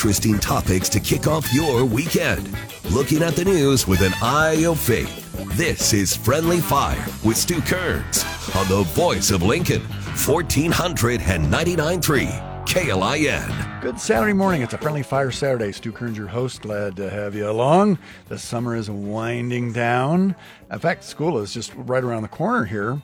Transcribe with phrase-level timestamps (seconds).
[0.00, 2.56] interesting topics to kick off your weekend.
[2.90, 5.30] Looking at the news with an eye of faith.
[5.58, 8.24] This is Friendly Fire with Stu Kerns
[8.56, 13.80] on the voice of Lincoln, 1499.3 KLIN.
[13.82, 14.62] Good Saturday morning.
[14.62, 15.70] It's a Friendly Fire Saturday.
[15.70, 16.62] Stu Kerns, your host.
[16.62, 17.98] Glad to have you along.
[18.28, 20.34] The summer is winding down.
[20.72, 23.02] In fact, school is just right around the corner here.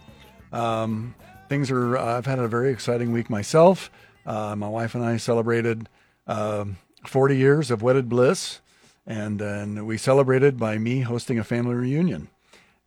[0.51, 1.15] Um,
[1.51, 3.91] things are, I've had a very exciting week myself.
[4.25, 5.91] Uh, my wife and I celebrated
[6.29, 6.77] um
[7.09, 8.61] 40 years of wedded bliss,
[9.07, 12.29] and, and we celebrated by me hosting a family reunion.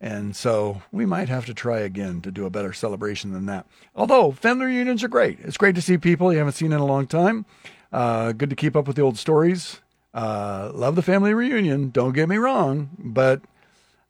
[0.00, 3.66] And so we might have to try again to do a better celebration than that.
[3.94, 5.38] Although family reunions are great.
[5.40, 7.44] It's great to see people you haven't seen in a long time.
[7.92, 9.80] Uh, good to keep up with the old stories.
[10.14, 11.90] Uh, love the family reunion.
[11.90, 13.42] Don't get me wrong, but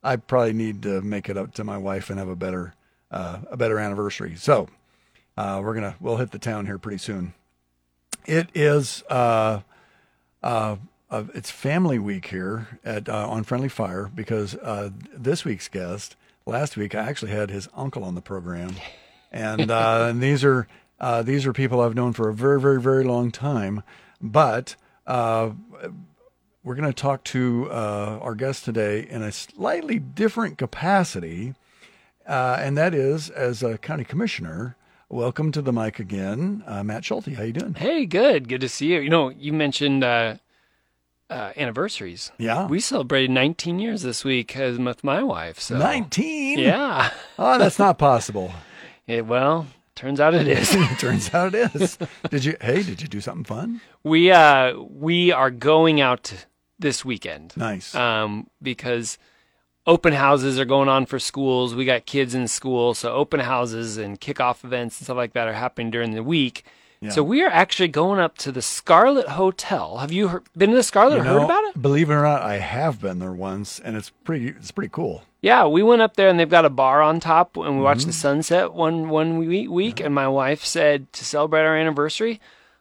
[0.03, 2.75] I probably need to make it up to my wife and have a better
[3.11, 4.37] uh, a better anniversary.
[4.37, 4.69] So
[5.37, 7.35] uh, we're gonna we'll hit the town here pretty soon.
[8.27, 9.03] It is
[10.43, 10.77] uh,
[11.11, 16.17] uh, it's family week here at uh, on Friendly Fire because uh, this week's guest
[16.47, 18.77] last week I actually had his uncle on the program,
[19.33, 20.69] and, uh, and these are
[21.01, 23.83] uh, these are people I've known for a very very very long time,
[24.21, 24.77] but.
[25.07, 25.51] Uh,
[26.63, 31.55] we're going to talk to uh, our guest today in a slightly different capacity,
[32.27, 34.77] uh, and that is as a county commissioner.
[35.13, 37.35] Welcome to the mic again, uh, Matt Schulte.
[37.35, 37.75] How you doing?
[37.75, 38.49] Hey, good.
[38.49, 39.01] Good to see you.
[39.01, 40.37] You know, you mentioned uh,
[41.29, 42.31] uh, anniversaries.
[42.39, 42.69] Yeah.
[42.69, 45.59] We celebrated 19 years this week as with my wife.
[45.59, 46.61] So Nineteen.
[46.61, 47.11] Yeah.
[47.41, 48.53] Oh, that's not possible.
[49.09, 49.67] It, well,
[49.97, 50.71] turns out it is.
[51.01, 51.99] Turns out it is.
[52.29, 52.57] Did you?
[52.61, 53.81] Hey, did you do something fun?
[54.05, 56.33] we uh we are going out
[56.79, 57.57] this weekend.
[57.57, 57.93] Nice.
[57.93, 59.19] Um, because
[59.87, 61.75] open houses are going on for schools.
[61.75, 65.49] We got kids in school, so open houses and kickoff events and stuff like that
[65.49, 66.65] are happening during the week.
[67.03, 67.11] Yeah.
[67.11, 69.99] So we are actually going up to the Scarlet Hotel.
[69.99, 71.81] Have you heard, been to the Scarlet You or heard about it?
[71.81, 74.49] Believe it or not, I have been there once, and it's pretty.
[74.49, 75.23] It's pretty cool.
[75.41, 78.03] Yeah, we went up there and they've got a bar on top, and we watched
[78.03, 78.09] Mm-hmm.
[78.09, 79.71] the sunset one one week.
[79.71, 82.39] week And my wife said to celebrate our anniversary,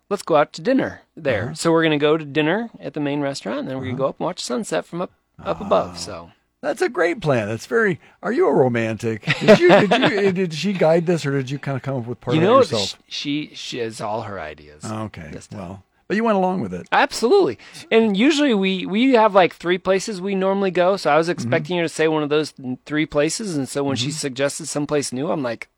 [0.09, 1.45] let's go out to dinner there.
[1.45, 1.53] Uh-huh.
[1.53, 4.07] So we're gonna go to dinner at the main restaurant, and then we're gonna go
[4.09, 5.97] up and watch sunset from up up above.
[5.97, 6.31] So
[6.61, 7.47] That's a great plan.
[7.47, 7.99] That's very.
[8.21, 9.23] Are you a romantic?
[9.39, 9.69] Did you?
[9.69, 10.31] Did you?
[10.33, 12.47] did she guide this, or did you kind of come up with part you of
[12.47, 13.01] know, it yourself?
[13.07, 14.83] She she has all her ideas.
[14.83, 15.31] okay.
[15.53, 16.87] Well, but you went along with it.
[16.91, 17.59] Absolutely.
[17.91, 20.97] And usually we we have like three places we normally go.
[20.97, 21.33] So I was mm-hmm.
[21.33, 22.53] expecting her to say one of those
[22.85, 24.13] three places, and so when she mm-hmm.
[24.13, 25.69] suggested someplace new, I'm like,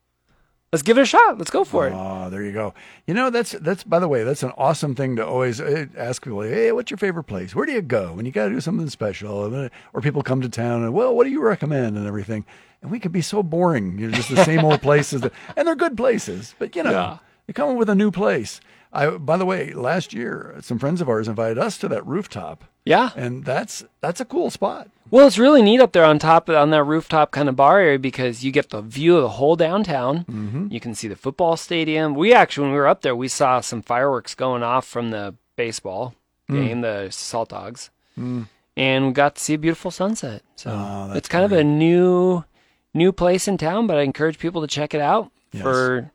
[0.71, 1.37] let's give it a shot.
[1.37, 1.93] Let's go for it.
[1.95, 2.73] Oh, there you go.
[3.07, 6.23] You know, that's that's by the way, that's an awesome thing to always uh, ask
[6.23, 6.41] people.
[6.41, 7.53] Hey, what's your favorite place?
[7.55, 9.69] Where do you go when you got to do something special?
[9.93, 12.45] Or people come to town and well, what do you recommend and everything?
[12.81, 15.67] And we could be so boring, you know, just the same old places, that, and
[15.67, 16.55] they're good places.
[16.57, 17.17] But you know, Yeah.
[17.47, 18.59] you come up with a new place.
[18.93, 22.63] I, by the way, last year, some friends of ours invited us to that rooftop,
[22.85, 23.11] Yeah.
[23.15, 24.89] and that's that's a cool spot.
[25.11, 27.99] Well, it's really neat up there on top on that rooftop kind of bar area
[27.99, 30.19] because you get the view of the whole downtown.
[30.23, 30.67] Mm-hmm.
[30.71, 32.15] You can see the football stadium.
[32.15, 35.35] We actually, when we were up there, we saw some fireworks going off from the
[35.57, 36.15] baseball
[36.49, 37.89] game, the Saltdogs,
[38.77, 40.41] and we got to see a beautiful sunset.
[40.55, 42.43] So Oh, it's kind of a new
[42.93, 45.29] new place in town, but I encourage people to check it out.
[45.51, 45.61] Yes.
[45.63, 46.11] For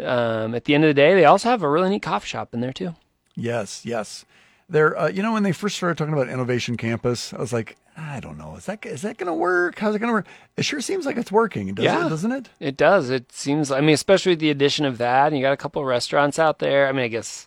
[0.00, 2.54] um, at the end of the day, they also have a really neat coffee shop
[2.54, 2.94] in there too.
[3.36, 4.24] Yes, yes.
[4.70, 7.76] There, uh, you know, when they first started talking about Innovation Campus, I was like,
[7.96, 9.78] I don't know, is that is that going to work?
[9.78, 10.26] How's it going to work?
[10.56, 12.06] It sure seems like it's working, does Yeah.
[12.06, 12.08] it?
[12.08, 12.48] Doesn't it?
[12.60, 13.10] It does.
[13.10, 13.70] It seems.
[13.72, 16.38] I mean, especially with the addition of that, and you got a couple of restaurants
[16.38, 16.86] out there.
[16.88, 17.46] I mean, I guess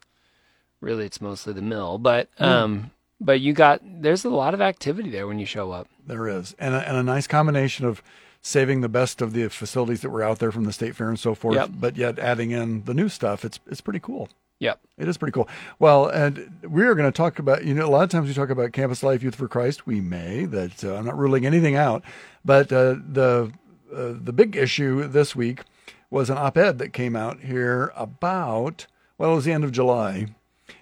[0.81, 2.91] really it's mostly the mill, but um,
[3.21, 5.87] but you got there's a lot of activity there when you show up.
[6.05, 8.03] There is, and a, and a nice combination of
[8.41, 11.17] saving the best of the facilities that were out there from the state fair and
[11.17, 11.69] so forth, Yep.
[11.79, 13.45] but yet adding in the new stuff.
[13.45, 14.27] It's it's pretty cool.
[14.63, 14.79] Yep.
[14.97, 15.49] It is pretty cool.
[15.77, 18.33] Well, and we are going to talk about, you know, a lot of times we
[18.33, 19.85] talk about campus life, Youth for Christ.
[19.85, 22.01] We may, that uh, I'm not ruling anything out,
[22.45, 23.51] but uh, the
[23.93, 25.61] uh, the big issue this week
[26.09, 28.87] was an op-ed that came out here about,
[29.17, 30.27] well, it was the end of July,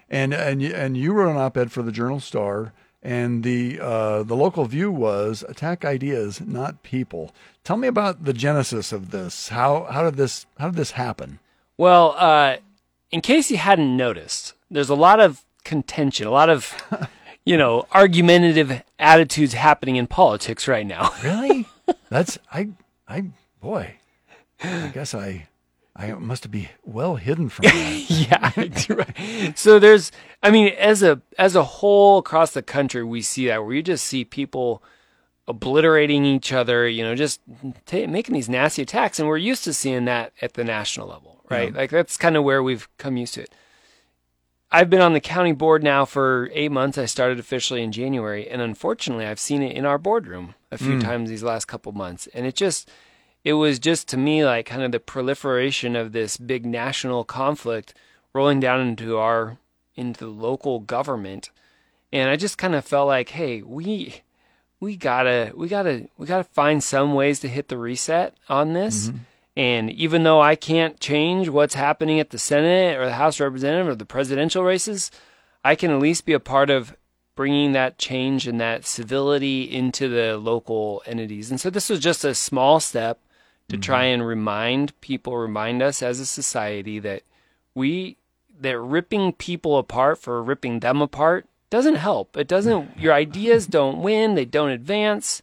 [0.08, 4.22] and and you- and you wrote an op-ed for the Journal Star, and the uh,
[4.22, 7.32] the local view was attack ideas, not people.
[7.64, 9.48] Tell me about the genesis of this.
[9.48, 11.40] How how did this how did this happen?
[11.76, 12.58] Well, uh,
[13.12, 16.74] in case you hadn't noticed, there's a lot of contention, a lot of
[17.44, 21.12] you know argumentative attitudes happening in politics right now.
[21.22, 21.66] Really?
[22.08, 22.70] That's I
[23.06, 23.26] I
[23.60, 23.96] boy.
[24.62, 25.48] I guess I
[25.94, 28.04] I must be well hidden from that.
[28.08, 28.94] yeah.
[28.94, 29.58] right.
[29.58, 30.10] So there's,
[30.42, 33.82] I mean, as a as a whole across the country, we see that where you
[33.82, 34.82] just see people
[35.46, 37.40] obliterating each other, you know, just
[37.86, 41.41] ta making these nasty attacks, and we're used to seeing that at the national level,
[41.52, 41.74] right?
[41.74, 43.54] Like that's kind of where we've come used to it.
[44.70, 46.96] I've been on the county board now for eight months.
[46.96, 50.96] I started officially in January, and unfortunately, I've seen it in our boardroom a few
[50.96, 51.02] mm.
[51.02, 52.90] times these last couple months, and it just
[53.44, 57.94] it was just to me like kind of the proliferation of this big national conflict
[58.32, 59.58] rolling down into our
[59.94, 61.50] into the local government
[62.12, 64.22] and i just kind of felt like hey we
[64.80, 69.08] we gotta we gotta we gotta find some ways to hit the reset on this
[69.08, 69.18] mm-hmm.
[69.56, 73.44] And even though i can't change what's happening at the senate or the house of
[73.44, 75.10] representatives or the presidential races
[75.64, 76.96] i can at least be a part of
[77.34, 81.50] bringing that change and that civility into the local entities.
[81.50, 83.20] And so this was just a small step
[83.68, 84.14] to try mm-hmm.
[84.14, 87.22] and remind people remind us as a society that
[87.74, 88.18] we
[88.60, 92.36] that ripping people apart for ripping them apart doesn't help.
[92.36, 95.40] It doesn't your ideas don't win, they don't advance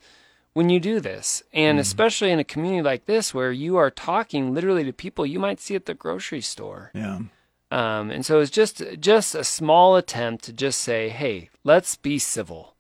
[0.54, 1.44] when you do this.
[1.54, 5.40] And especially in a community like this where you are talking literally to people you
[5.40, 6.92] might see at the grocery store.
[6.94, 7.20] Yeah.
[7.72, 12.18] Um, and so it's just just a small attempt to just say, "Hey, let's be
[12.18, 12.76] civil.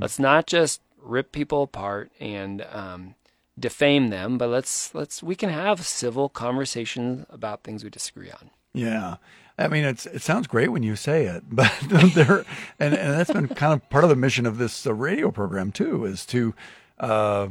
[0.00, 3.14] Let's not just rip people apart and um,
[3.58, 8.50] defame them, but let's let's we can have civil conversations about things we disagree on."
[8.72, 9.16] Yeah.
[9.56, 11.72] I mean, it's it sounds great when you say it, but
[12.14, 12.44] there,
[12.80, 15.70] and, and that's been kind of part of the mission of this uh, radio program
[15.70, 16.54] too, is to,
[16.98, 17.48] uh,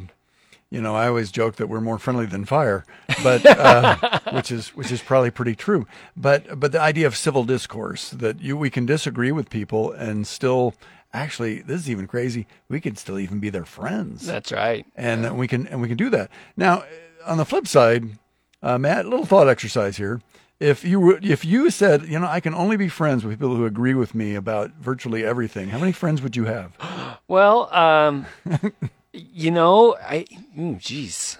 [0.70, 2.84] you know, I always joke that we're more friendly than fire,
[3.22, 5.86] but uh, which is which is probably pretty true.
[6.18, 10.26] But but the idea of civil discourse that you we can disagree with people and
[10.26, 10.74] still
[11.14, 12.48] actually this is even crazy.
[12.70, 14.86] We could still even be their friends That's right.
[14.96, 16.32] and uh, we can and we can do that.
[16.58, 16.86] Now,
[17.26, 18.18] on the flip side,
[18.64, 20.22] uh, Matt, a little thought exercise here.
[20.60, 23.56] If you were, if you said, you know, I can only be friends with people
[23.56, 26.72] who agree with me about virtually everything, how many friends would you have?
[27.28, 28.26] Well, um,
[29.14, 30.26] you know, I,
[30.58, 31.38] ooh, jeez,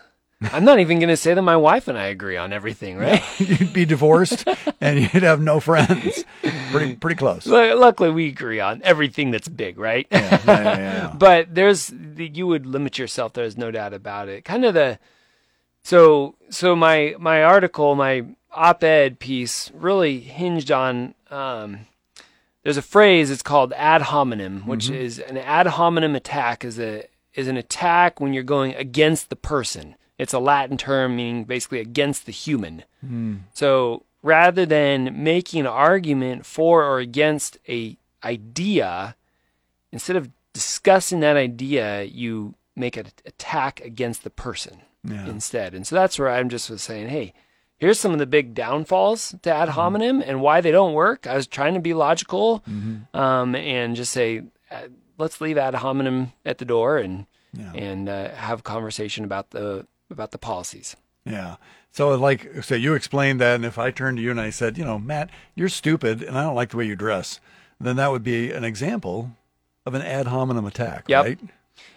[0.52, 3.24] I'm not even going to say that my wife and I agree on everything, right?
[3.40, 4.46] you'd be divorced
[4.82, 6.24] and you'd have no friends.
[6.72, 7.46] Pretty pretty close.
[7.46, 10.08] Yeah, Lu- Luckily, we agree on everything that's big, right?
[10.12, 11.14] yeah, yeah, yeah.
[11.18, 13.34] but there's you would limit yourself.
[13.34, 14.44] There's no doubt about it.
[14.46, 15.00] Kind of the
[15.84, 21.16] so so my my article, my op-ed piece, really hinged on.
[21.32, 21.88] Um,
[22.64, 23.30] there's a phrase.
[23.30, 26.64] It's called ad hominem, which is an ad hominem attack.
[26.64, 29.96] is a is an attack when you're going against the person.
[30.18, 32.84] It's a Latin term meaning basically against the human.
[33.54, 39.16] So rather than making an argument for or against a idea,
[39.92, 45.28] instead of discussing that idea, you make an attack against the person Yeah.
[45.28, 45.74] instead.
[45.74, 47.34] And so that's where I'm just was saying, hey,
[47.78, 51.28] here's some of the big downfalls to ad hominem and why they don't work.
[51.28, 52.64] I was trying to be logical
[53.14, 54.88] um, and just say, uh,
[55.18, 57.72] let's leave ad hominem at the door and Yeah.
[57.74, 60.96] and uh, have a conversation about the about the policies.
[61.26, 61.56] Yeah.
[61.92, 64.78] So, like, so you explained that, and if I turned to you and I said,
[64.80, 67.40] you know, Matt, you're stupid, and I don't like the way you dress,
[67.80, 69.32] then that would be an example
[69.86, 71.24] of an ad hominem attack, Yep.
[71.26, 71.40] right?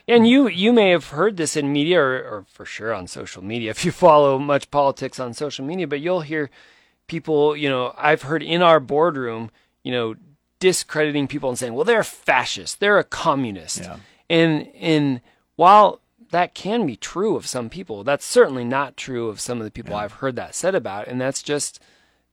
[0.08, 3.42] And you you may have heard this in media or, or for sure on social
[3.42, 6.50] media if you follow much politics on social media, but you'll hear
[7.06, 9.50] people, you know, I've heard in our boardroom,
[9.82, 10.14] you know,
[10.58, 13.96] discrediting people and saying, "Well, they're fascist, they're a communist." Yeah.
[14.28, 15.20] And and
[15.56, 16.00] while
[16.30, 19.70] that can be true of some people, that's certainly not true of some of the
[19.70, 21.80] people I've heard that said about, and that's just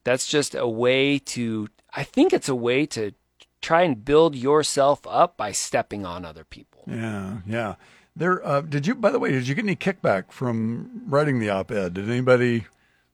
[0.04, 3.12] that's just a way to I think it's a way to
[3.60, 6.84] try and build yourself up by stepping on other people.
[6.86, 7.74] Yeah, yeah.
[8.16, 8.46] There.
[8.46, 8.94] Uh, did you?
[8.94, 11.94] By the way, did you get any kickback from writing the op-ed?
[11.94, 12.66] Did anybody?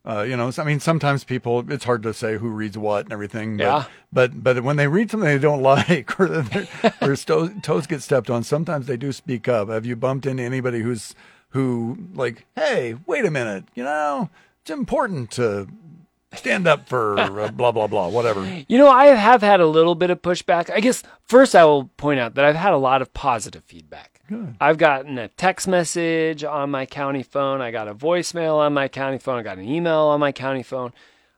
[0.02, 3.12] Uh, you know, I mean, sometimes people, it's hard to say who reads what and
[3.12, 3.58] everything.
[3.58, 3.84] But, Yeah.
[4.12, 8.02] But but when they read something they don't like or their- their toes, toes get
[8.02, 9.68] stepped on, sometimes they do speak up.
[9.68, 11.14] Have you bumped into anybody who's
[11.50, 14.30] who like, hey, wait a minute, you know,
[14.62, 15.66] it's important to
[16.32, 18.44] stand up for uh, blah blah blah, whatever.
[18.68, 20.70] You know, I have had a little bit of pushback.
[20.70, 24.19] I guess first I will point out that I've had a lot of positive feedback.
[24.30, 24.54] Good.
[24.60, 27.60] I've gotten a text message on my county phone.
[27.60, 29.40] I got a voicemail on my county phone.
[29.40, 30.92] I got an email on my county phone.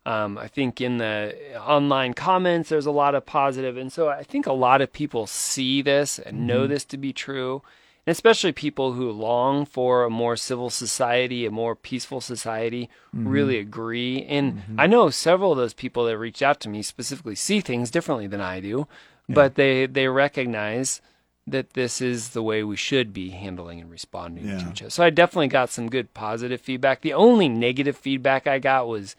[0.05, 4.25] Um, I think in the online comments, there's a lot of positive, and so I
[4.25, 6.73] think a lot of people see this and know mm-hmm.
[6.73, 7.63] this to be true,
[8.05, 13.29] and especially people who long for a more civil society, a more peaceful society, mm-hmm.
[13.29, 14.25] really agree.
[14.25, 14.81] And mm-hmm.
[14.81, 18.27] I know several of those people that reached out to me specifically see things differently
[18.27, 18.89] than I do,
[19.29, 21.01] but they they recognize
[21.47, 24.59] that this is the way we should be handling and responding Yeah.
[24.59, 24.91] to each other.
[24.91, 27.01] So I definitely got some good positive feedback.
[27.01, 29.17] The only negative feedback I got was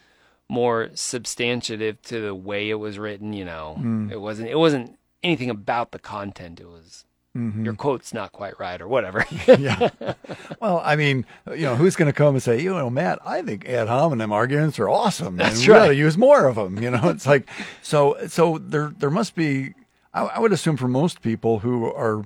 [0.48, 3.76] more substantive to the way it was written, you know.
[3.78, 4.10] Hmm.
[4.12, 6.60] It wasn't it wasn't anything about the content.
[6.60, 9.26] It was your quote's not quite right or whatever.
[9.48, 9.90] yeah.
[10.62, 13.42] Well, I mean, you know, who's going to come and say, you know, Matt, I
[13.42, 15.38] think ad hominem arguments are awesome.
[15.38, 15.88] That's and we ought right.
[15.88, 16.78] to use more of them.
[16.82, 17.50] You know, it's like,
[17.82, 19.74] so, so there, there must be,
[20.14, 22.24] I, I would assume for most people who are,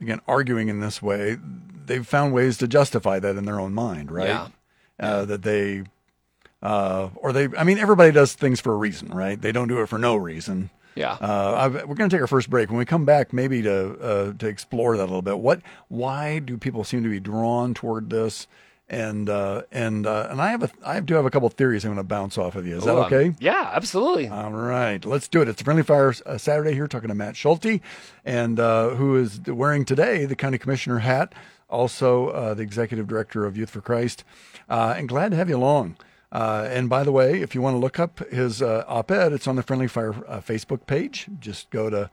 [0.00, 1.38] again, arguing in this way,
[1.86, 4.28] they've found ways to justify that in their own mind, right?
[4.28, 4.48] Yeah.
[5.00, 5.84] Uh, that they,
[6.62, 9.40] uh, or they, I mean, everybody does things for a reason, right?
[9.40, 10.70] They don't do it for no reason.
[10.94, 11.12] yeah.
[11.20, 12.68] Uh, I've, we're going to take our first break.
[12.68, 15.38] When we come back, maybe to uh, to explore that a little bit.
[15.38, 18.46] What, why do people seem to be drawn toward this?
[18.92, 21.94] And uh, and uh, and I have a I do have a couple theories I'm
[21.94, 22.76] going to bounce off of you.
[22.76, 23.34] Is that Ooh, um, okay?
[23.40, 24.28] Yeah, absolutely.
[24.28, 25.48] All right, let's do it.
[25.48, 27.80] It's a Friendly Fire uh, Saturday here, talking to Matt Schulte,
[28.22, 31.34] and uh, who is wearing today the county commissioner hat,
[31.70, 34.24] also uh, the executive director of Youth for Christ,
[34.68, 35.96] uh, and glad to have you along.
[36.30, 39.46] Uh, and by the way, if you want to look up his uh, op-ed, it's
[39.46, 41.28] on the Friendly Fire uh, Facebook page.
[41.40, 42.10] Just go to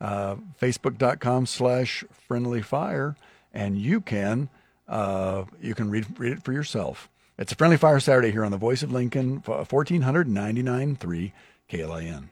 [0.00, 3.16] uh, facebook.com slash friendly fire
[3.52, 4.48] and you can
[4.90, 8.50] uh, you can read read it for yourself it's a friendly fire saturday here on
[8.50, 11.32] the voice of lincoln 1499.3
[11.70, 12.28] klin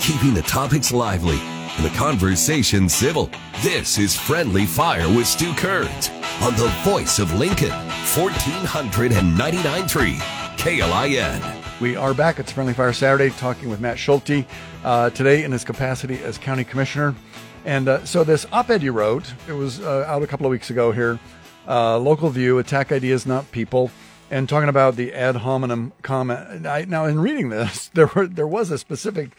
[0.00, 3.28] Keeping the topics lively and the conversation civil.
[3.60, 6.10] This is Friendly Fire with Stu Kerns
[6.40, 10.16] on the voice of Lincoln, 1499.3
[10.56, 11.80] KLIN.
[11.80, 14.46] we are back it's friendly fire saturday talking with matt schulte
[14.84, 17.14] uh, today in his capacity as county commissioner
[17.66, 20.70] and uh, so this op-ed you wrote it was uh, out a couple of weeks
[20.70, 21.18] ago here
[21.68, 23.90] uh, local view attack ideas not people
[24.30, 28.46] and talking about the ad hominem comment I, now in reading this there were there
[28.48, 29.30] was a specific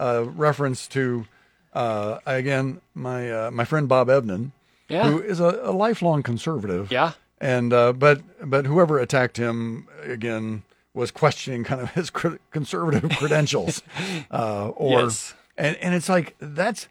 [0.00, 1.26] uh, reference to
[1.72, 4.52] uh, again my uh, my friend bob evnen
[4.88, 5.08] Yeah.
[5.10, 7.12] who is a, a lifelong conservative Yeah.
[7.40, 10.62] and uh, but but whoever attacked him again
[10.94, 13.82] was questioning kind of his cr- conservative credentials,
[14.30, 15.34] uh, or Yes.
[15.58, 16.86] and and it's like that's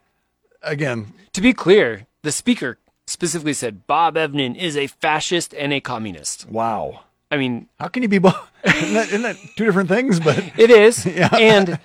[0.62, 2.78] again To be clear, the speaker
[3.14, 6.50] specifically said Bob Evnen is a fascist and a communist.
[6.50, 7.02] wow.
[7.32, 8.36] I mean, How can you be both?
[8.64, 10.20] isn't, that, isn't that two different things?
[10.20, 11.04] But it is.
[11.06, 11.30] Yeah.
[11.34, 11.80] And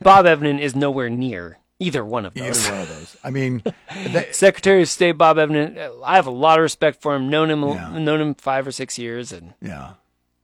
[0.00, 2.64] Bob Evnen is nowhere near either one of those.
[2.66, 3.16] either one of those.
[3.22, 3.62] I mean,
[4.08, 7.28] that, Secretary of State Bob Evnen, I have a lot of respect for him.
[7.28, 7.98] Known him, Yeah.
[7.98, 9.92] known him five or six years, and yeah,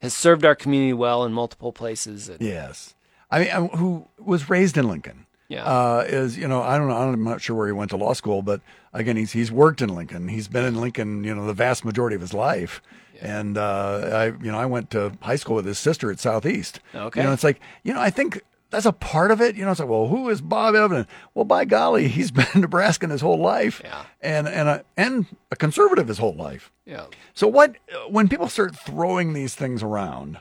[0.01, 2.29] has served our community well in multiple places.
[2.29, 2.93] And, yes.
[3.31, 5.24] I mean, um, who was raised in Lincoln?
[5.47, 5.63] Yeah.
[5.65, 8.13] uh, is you know I don't know I'm not sure where he went to law
[8.13, 8.61] school, but
[8.93, 10.27] again he's he's worked in Lincoln.
[10.27, 12.81] He's been in Lincoln you know the vast majority of his life.
[13.21, 16.79] And uh, I you know I went to high school with his sister at Southeast.
[16.93, 17.21] Okay.
[17.21, 19.55] you know it's like you know I think that's a part of it.
[19.55, 21.05] You know it's like well who is Bob Evnen?
[21.35, 23.81] Well by golly he's been in Nebraskan his whole life.
[23.83, 24.03] Yeah.
[24.21, 26.71] and and a, and a conservative his whole life.
[26.85, 27.05] yeah.
[27.35, 27.75] So what
[28.09, 30.39] when people start throwing these things around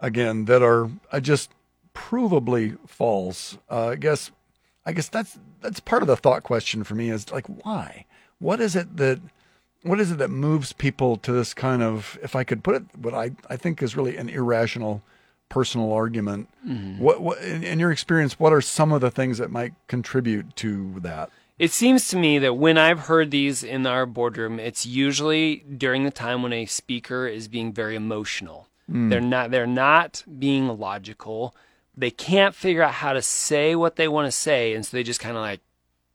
[0.00, 1.50] again that are uh, just
[1.94, 3.58] provably false?
[3.70, 4.30] Uh, I guess
[4.86, 8.06] I guess that's that's part of the thought question for me is like why?
[8.38, 9.20] What is it that
[9.82, 12.84] what is it that moves people to this kind of if I could put it
[12.96, 15.02] what I I think is really an irrational
[15.48, 16.48] personal argument.
[16.66, 17.02] Mm-hmm.
[17.02, 20.56] What what in, in your experience what are some of the things that might contribute
[20.56, 21.30] to that?
[21.58, 26.04] It seems to me that when I've heard these in our boardroom, it's usually during
[26.04, 28.68] the time when a speaker is being very emotional.
[28.90, 29.08] Mm.
[29.08, 31.54] They're not they're not being logical.
[31.96, 35.02] They can't figure out how to say what they want to say, and so they
[35.02, 35.60] just kind of like,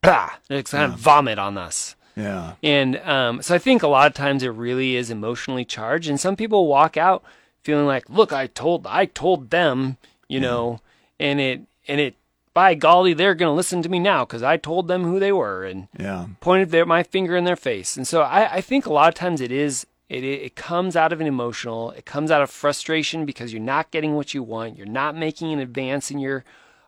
[0.01, 1.95] bah, they just kind of vomit on us.
[2.15, 2.53] Yeah.
[2.61, 6.19] And um, so I think a lot of times it really is emotionally charged, and
[6.19, 7.23] some people walk out
[7.63, 9.97] feeling like, "Look, I told, I told them,
[10.27, 10.81] you know,"
[11.19, 12.15] and it, and it,
[12.53, 15.31] by golly, they're going to listen to me now because I told them who they
[15.31, 16.27] were and Yeah.
[16.41, 17.95] pointed their my finger in their face.
[17.95, 20.95] And so I, I think a lot of times it is, it, it it comes
[20.95, 24.43] out of an emotional, it comes out of frustration because you're not getting what you
[24.43, 26.43] want, you're not making an advance in your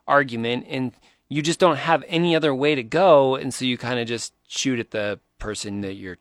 [0.06, 0.92] argument, and
[1.28, 4.32] you just don't have any other way to go, and so you kind of just
[4.46, 6.18] shoot at the person that you're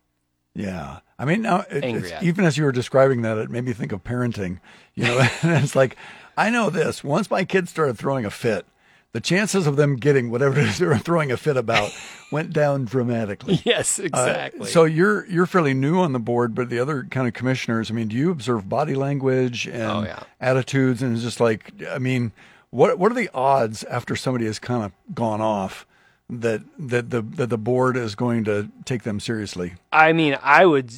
[0.55, 0.99] Yeah.
[1.19, 2.23] I mean, now, it, Angry it's- at.
[2.23, 4.59] even as you were describing that, it made me think of parenting.
[4.95, 5.95] You know, it's like,
[6.37, 7.03] I know this.
[7.03, 8.65] Once my kids started throwing a fit,
[9.13, 11.91] the chances of them getting whatever it is they were throwing a fit about
[12.31, 13.61] went down dramatically.
[13.63, 14.67] Yes, Uh, exactly.
[14.67, 17.93] so you're you're fairly new on the board, but the other kind of commissioners, I
[17.93, 20.23] mean, do you observe body language and Oh, yeah.
[20.41, 21.01] attitudes?
[21.01, 22.31] And it's just like, I mean,
[22.71, 25.85] what what are the odds after somebody has kind of gone off
[26.29, 29.75] that that the that the board is going to take them seriously?
[29.91, 30.91] I mean, I would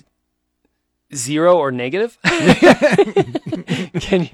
[1.15, 2.17] zero or negative.
[2.23, 4.29] can you,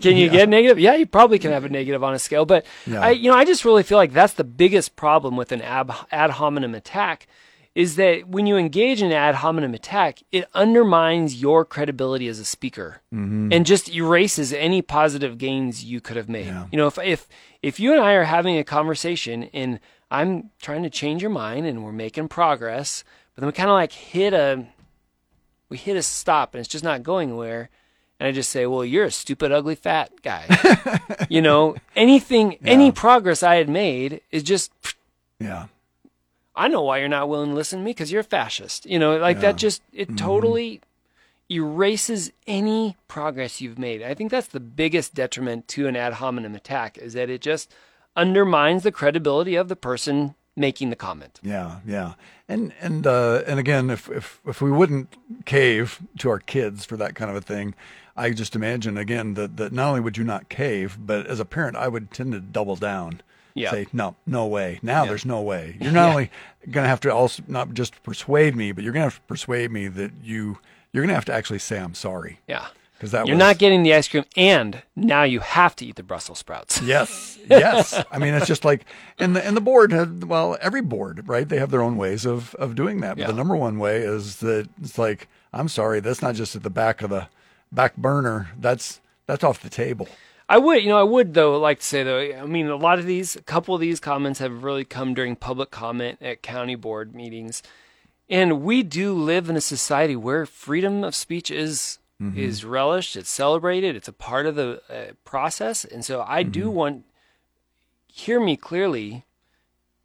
[0.00, 0.78] can you get negative?
[0.78, 3.00] Yeah, you probably can have a negative on a scale, but Yeah.
[3.00, 5.92] I, you know, I just really feel like that's the biggest problem with an ab,
[6.10, 7.26] ad hominem attack
[7.74, 12.38] is that when you engage in an ad hominem attack, it undermines your credibility as
[12.38, 13.52] a speaker mm-hmm.
[13.52, 16.46] and just erases any positive gains you could have made.
[16.46, 16.66] Yeah.
[16.70, 17.28] You know, if if
[17.62, 21.66] if you and I are having a conversation and I'm trying to change your mind
[21.66, 23.04] and we're making progress.
[23.34, 24.64] But then we kind of like hit a,
[25.74, 27.68] we hit a stop and it's just not going anywhere.
[28.20, 30.46] And I just say, well, you're a stupid, ugly, fat guy.
[31.28, 34.70] you know, anything, any progress I had made is just,
[35.40, 35.66] Yeah.
[36.54, 38.86] I know why you're not willing to listen to me because you're a fascist.
[38.86, 40.14] You know, like that just, it mm-hmm.
[40.14, 40.80] totally
[41.50, 44.00] erases any progress you've made.
[44.00, 47.74] I think that's the biggest detriment to an ad hominem attack is that it just
[48.14, 51.40] undermines the credibility of the person making the comment.
[51.42, 52.14] Yeah, yeah,
[52.48, 56.96] and and uh, and again, if if if we wouldn't cave to our kids for
[56.96, 57.74] that kind of a thing,
[58.16, 61.44] I just imagine again that that not only would you not cave, but as a
[61.44, 63.20] parent, I would tend to double down.
[63.56, 63.70] Yeah.
[63.70, 64.80] Say no, no way.
[64.82, 65.76] Now there's no way.
[65.80, 66.30] You're not only
[66.70, 69.86] gonna have to also not just persuade me, but you're gonna have to persuade me
[69.88, 70.58] that you
[70.92, 72.66] you're gonna have to actually say I'm sorry Yeah.
[73.04, 75.96] Because that You're was, not getting the ice cream and now you have to eat
[75.96, 76.80] the Brussels sprouts.
[76.94, 78.02] Yes, yes.
[78.10, 78.86] I mean, it's just like,
[79.18, 81.46] and the and the board had well, every board, right?
[81.46, 83.16] They have their own ways of of doing that.
[83.16, 83.26] But Yeah.
[83.26, 86.70] the number one way is that it's like, I'm sorry, that's not just at the
[86.70, 87.28] back of the
[87.70, 88.48] back burner.
[88.58, 90.08] That's that's off the table.
[90.48, 92.20] I would, you know, I would though like to say though.
[92.42, 95.36] I mean, a lot of these, a couple of these comments have really come during
[95.36, 97.62] public comment at county board meetings,
[98.30, 103.28] and we do live in a society where freedom of speech is is relished, it's
[103.30, 107.04] celebrated, it's a part of the uh, process, and so I do want
[108.06, 109.24] hear me clearly.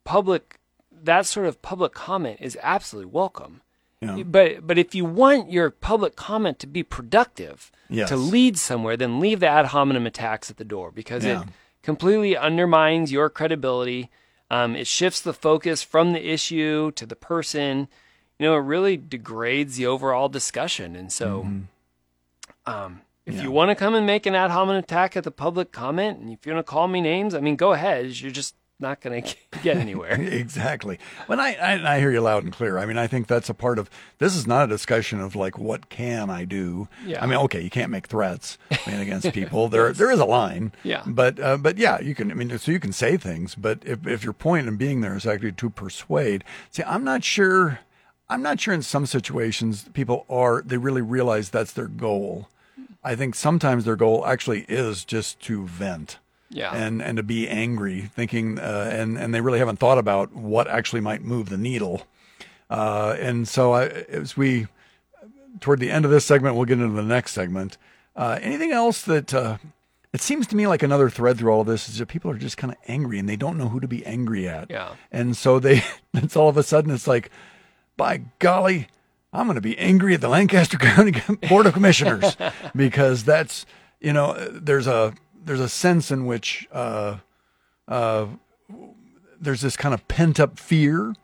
[0.03, 0.59] Public,
[0.91, 3.61] that sort of public comment is absolutely welcome.
[4.01, 4.23] Yeah.
[4.23, 8.09] But but if you want your public comment to be productive, Yes.
[8.09, 11.43] to lead somewhere, then leave the ad hominem attacks at the door because Yeah.
[11.43, 11.47] it
[11.83, 14.09] completely undermines your credibility.
[14.49, 17.87] Um, it shifts the focus from the issue to the person.
[18.39, 20.95] You know, it really degrades the overall discussion.
[20.95, 21.47] And so,
[22.69, 23.43] um, if Yeah.
[23.43, 26.31] you want to come and make an ad hominem attack at the public comment, and
[26.31, 28.07] if you want to call me names, I mean, go ahead.
[28.19, 29.21] You're just not going
[29.51, 30.13] to get anywhere.
[30.21, 30.97] exactly.
[31.27, 32.77] When I, I I hear you loud and clear.
[32.77, 35.59] I mean, I think that's a part of this is not a discussion of like
[35.59, 36.87] what can I do.
[37.05, 37.21] Yeah.
[37.21, 39.67] I mean, okay, you can't make threats I mean, against people.
[39.67, 40.71] there there is a line.
[40.83, 41.03] Yeah.
[41.05, 42.31] But uh, but yeah, you can.
[42.31, 45.15] I mean, so you can say things, but if if your point in being there
[45.17, 47.79] is actually to persuade, see, I'm not sure.
[48.31, 52.47] I'm not sure in some situations people are they really realize that's their goal.
[53.03, 56.17] I think sometimes their goal actually is just to vent
[56.49, 56.71] Yeah.
[56.73, 60.67] and and to be angry, thinking, uh, and and they really haven't thought about what
[60.67, 62.03] actually might move the needle.
[62.69, 64.67] Uh, and so, I, as we
[65.59, 67.77] toward the end of this segment, we'll get into the next segment.
[68.15, 69.57] Uh, anything else that uh,
[70.13, 72.37] it seems to me like another thread through all of this is that people are
[72.37, 74.69] just kind of angry and they don't know who to be angry at.
[74.69, 74.95] Yeah.
[75.11, 75.83] And so they,
[76.13, 77.29] it's all of a sudden it's like,
[77.97, 78.87] by golly,
[79.31, 81.13] I'm going to be angry at the Lancaster County
[81.47, 82.35] Board of Commissioners
[82.75, 83.65] because that's
[83.99, 85.13] you know there's a
[85.43, 87.17] there's a sense in which uh,
[87.87, 88.27] uh,
[89.39, 91.15] there's this kind of pent up fear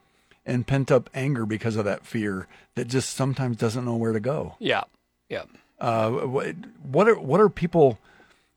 [0.46, 4.20] and pent up anger because of that fear that just sometimes doesn't know where to
[4.20, 4.56] go.
[4.60, 4.84] yeah.
[5.30, 5.44] Yeah.
[5.80, 7.98] Uh, what what are what are people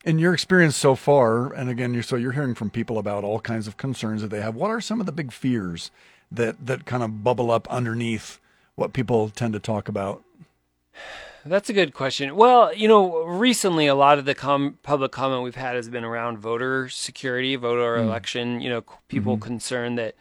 [0.04, 1.52] in your experience so far?
[1.52, 4.40] And again, you're, so you're hearing from people about all kinds of concerns that they
[4.42, 4.54] have.
[4.54, 5.90] What are some of the big fears
[6.30, 8.38] that that kind of bubble up underneath
[8.78, 10.22] what people tend to talk about?
[11.44, 12.36] That's a good question.
[12.36, 16.04] Well, you know, recently a lot of the com- public comment we've had has been
[16.04, 18.08] around voter security, voter hmm.
[18.08, 18.60] election.
[18.60, 19.46] You know, c- people mm-hmm.
[19.46, 20.14] concerned that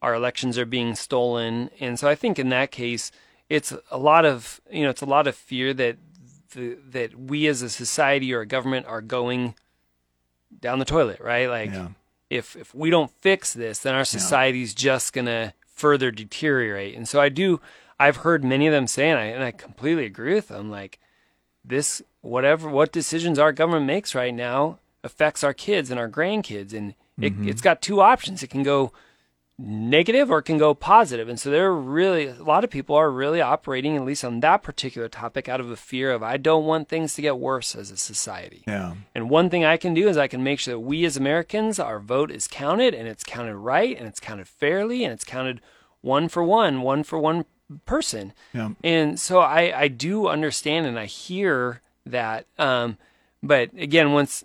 [0.00, 3.12] our elections are being stolen, and so I think in that case,
[3.50, 5.98] it's a lot of you know, it's a lot of fear that
[6.52, 9.54] the, that we as a society or a government are going
[10.58, 11.50] down the toilet, right?
[11.50, 11.88] Like Yeah.
[12.30, 16.94] if if we don't fix this, then our society's just gonna further deteriorate.
[16.94, 17.60] And so I do.
[18.00, 20.70] I've heard many of them say, and I and I completely agree with them.
[20.70, 20.98] Like
[21.62, 26.72] this, whatever what decisions our government makes right now affects our kids and our grandkids,
[26.72, 27.48] and it, mm-hmm.
[27.48, 28.42] it's got two options.
[28.42, 28.92] It can go
[29.58, 31.28] negative or it can go positive.
[31.28, 34.62] And so they're really a lot of people are really operating at least on that
[34.62, 37.90] particular topic out of a fear of I don't want things to get worse as
[37.90, 38.64] a society.
[38.66, 38.94] Yeah.
[39.14, 41.78] And one thing I can do is I can make sure that we as Americans,
[41.78, 45.60] our vote is counted and it's counted right and it's counted fairly and it's counted
[46.00, 47.44] one for one, one for one
[47.84, 48.32] person.
[48.52, 48.70] Yeah.
[48.82, 52.46] And so I, I do understand and I hear that.
[52.58, 52.98] Um,
[53.42, 54.44] but again, once,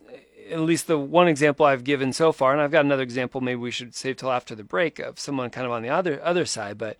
[0.50, 3.60] at least the one example I've given so far, and I've got another example maybe
[3.60, 6.46] we should save till after the break of someone kind of on the other, other
[6.46, 6.98] side, but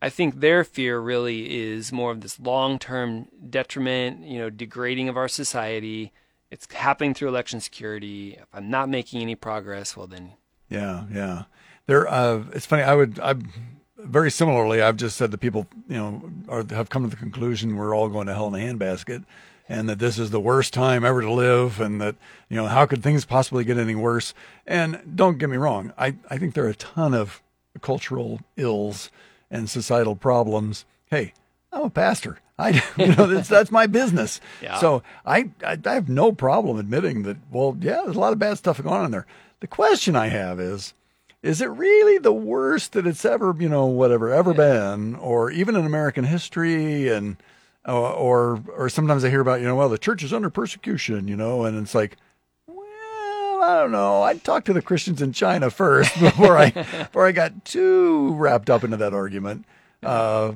[0.00, 5.16] I think their fear really is more of this long-term detriment, you know, degrading of
[5.16, 6.12] our society.
[6.50, 8.38] It's happening through election security.
[8.40, 10.34] If I'm not making any progress, well then,
[10.68, 11.44] Yeah, yeah.
[11.86, 12.82] There, uh, it's funny.
[12.82, 13.34] I would, I
[14.08, 14.82] very similarly.
[14.82, 18.08] I've just said that people, you know, are, have come to the conclusion we're all
[18.08, 19.24] going to hell in a handbasket,
[19.68, 22.16] and that this is the worst time ever to live, and that
[22.48, 24.34] you know how could things possibly get any worse?
[24.66, 27.42] And don't get me wrong, I I think there are a ton of
[27.80, 29.10] cultural ills
[29.50, 30.84] and societal problems.
[31.06, 31.32] Hey,
[31.72, 32.40] I'm a pastor.
[32.60, 34.40] I, you know, that's, that's my business.
[34.62, 34.78] Yeah.
[34.80, 37.36] So I, I, I have no problem admitting that.
[37.52, 39.26] Well, yeah, there's a lot of bad stuff going on there.
[39.60, 40.92] The question I have is,
[41.48, 45.74] is it really the worst that it's ever, you know, whatever ever been, or even
[45.76, 47.38] in American history, and
[47.88, 51.26] uh, or or sometimes I hear about, you know, well, the church is under persecution,
[51.26, 52.18] you know, and it's like,
[52.66, 54.22] well, I don't know.
[54.24, 58.68] I'd talk to the Christians in China first before I before I got too wrapped
[58.68, 59.64] up into that argument.
[60.02, 60.52] Uh,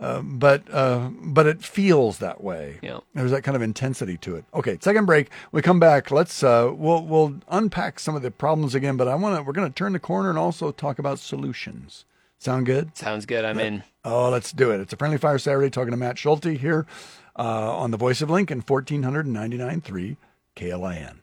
[0.00, 2.78] uh, but uh, but it feels that way.
[2.82, 3.00] Yeah.
[3.14, 4.44] There's that kind of intensity to it.
[4.54, 5.28] Okay, second break.
[5.52, 6.10] We come back.
[6.10, 8.96] Let's uh, we'll we'll unpack some of the problems again.
[8.96, 12.06] But I want to we're going to turn the corner and also talk about solutions.
[12.38, 12.96] Sound good?
[12.96, 13.44] Sounds good.
[13.44, 13.82] I'm in.
[14.02, 14.80] Oh, let's do it.
[14.80, 15.68] It's a friendly fire Saturday.
[15.68, 16.86] Talking to Matt Schulte here
[17.38, 20.16] uh, on the Voice of Lincoln, 1499.3
[20.56, 21.19] KLIN.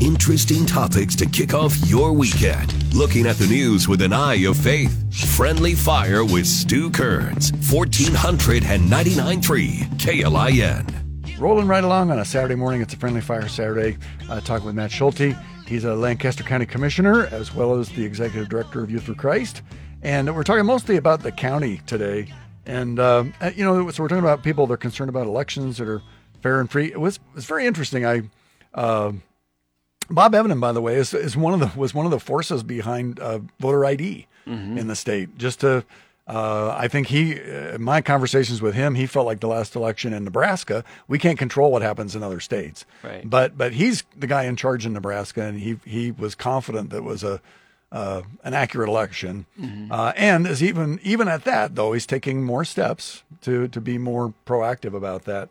[0.00, 2.72] Interesting topics to kick off your weekend.
[2.94, 4.96] Looking at the news with an eye of faith.
[5.36, 11.38] Friendly Fire with Stu Kerns, 1499.3 KLIN.
[11.38, 12.80] Rolling right along on a Saturday morning.
[12.80, 13.98] It's a Friendly Fire Saturday.
[14.30, 15.36] Uh, talking with Matt Schulte.
[15.66, 19.60] He's a Lancaster County Commissioner as well as the Executive Director of Youth for Christ.
[20.02, 22.32] And we're talking mostly about the county today.
[22.64, 25.88] And, um, you know, so we're talking about people that are concerned about elections that
[25.88, 26.00] are
[26.40, 26.86] fair and free.
[26.86, 28.06] It was, it was very interesting.
[28.06, 28.22] I,
[28.72, 29.12] uh,
[30.10, 32.62] Bob Evnen, by the way, is, is one of the was one of the forces
[32.62, 35.36] behind uh, voter ID in the state.
[35.36, 35.84] Just to,
[36.28, 40.12] uh, I think he, uh, my conversations with him, he felt like the last election
[40.12, 42.84] in Nebraska, we can't control what happens in other states.
[43.02, 43.28] Right.
[43.28, 46.98] But but he's the guy in charge in Nebraska, and he he was confident that
[46.98, 47.40] it was a
[47.92, 49.46] uh, an accurate election.
[49.90, 53.98] Uh, and is even even at that though, he's taking more steps to to be
[53.98, 55.48] more proactive about that.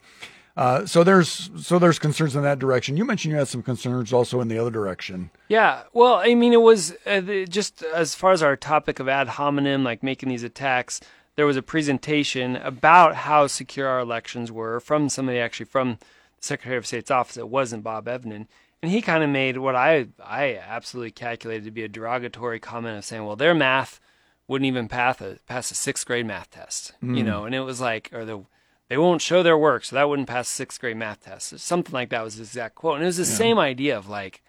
[0.58, 2.96] Uh, so there's so there's concerns in that direction.
[2.96, 5.30] You mentioned you had some concerns also in the other direction.
[5.50, 9.10] Yeah, well, I mean, it was uh, the- just as far as our topic of
[9.10, 11.02] ad hominem, like making these attacks.
[11.36, 16.06] There was a presentation about how secure our elections were from somebody actually from the
[16.39, 17.36] Secretary of State's office.
[17.36, 18.48] It wasn't Bob Evnen,
[18.82, 22.98] and he kind of made what I I absolutely calculated to be a derogatory comment
[22.98, 24.00] of saying, well, their math
[24.48, 27.82] wouldn't even pass a pass a sixth grade math test, you know, and it was
[27.82, 28.46] like, or the
[28.88, 31.58] they won't show their work, so that wouldn't pass sixth grade math test.
[31.60, 34.41] Something like that was his exact quote, and it was the same idea of like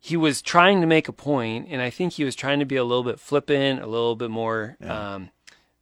[0.00, 2.76] he was trying to make a point, and I think he was trying to be
[2.76, 5.30] a little bit flippant, a little bit more um,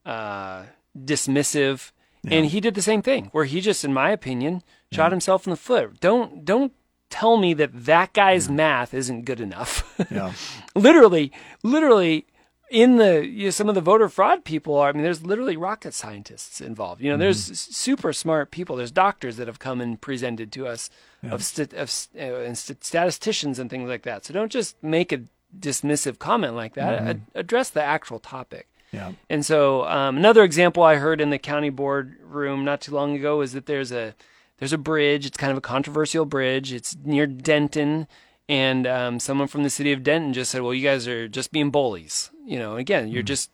[0.07, 0.64] uh,
[0.97, 1.90] dismissive,
[2.29, 5.51] and he did the same thing, where he just, in my opinion, shot himself in
[5.51, 5.99] the foot.
[6.01, 6.73] Don't don't
[7.11, 9.95] tell me that that guy's math isn't good enough.
[10.11, 10.33] Yeah.
[10.75, 12.27] literally, literally.
[12.72, 15.58] In the you know, some of the voter fraud people, are, I mean, there's literally
[15.58, 17.02] rocket scientists involved.
[17.02, 18.76] You know, there's super smart people.
[18.76, 20.88] There's doctors that have come and presented to us
[21.22, 24.24] of, st- of uh, and st- statisticians and things like that.
[24.24, 25.20] So don't just make a
[25.56, 27.02] dismissive comment like that.
[27.02, 28.68] Ad- address the actual topic.
[28.90, 29.12] Yeah.
[29.28, 33.14] And so um, another example I heard in the county board room not too long
[33.14, 34.14] ago is that there's a
[34.58, 35.26] there's a bridge.
[35.26, 36.72] It's kind of a controversial bridge.
[36.72, 38.06] It's near Denton,
[38.53, 41.53] and um, someone from the city of Denton just said, "Well, you guys are just
[41.53, 43.51] being bullies." You know, again, you're just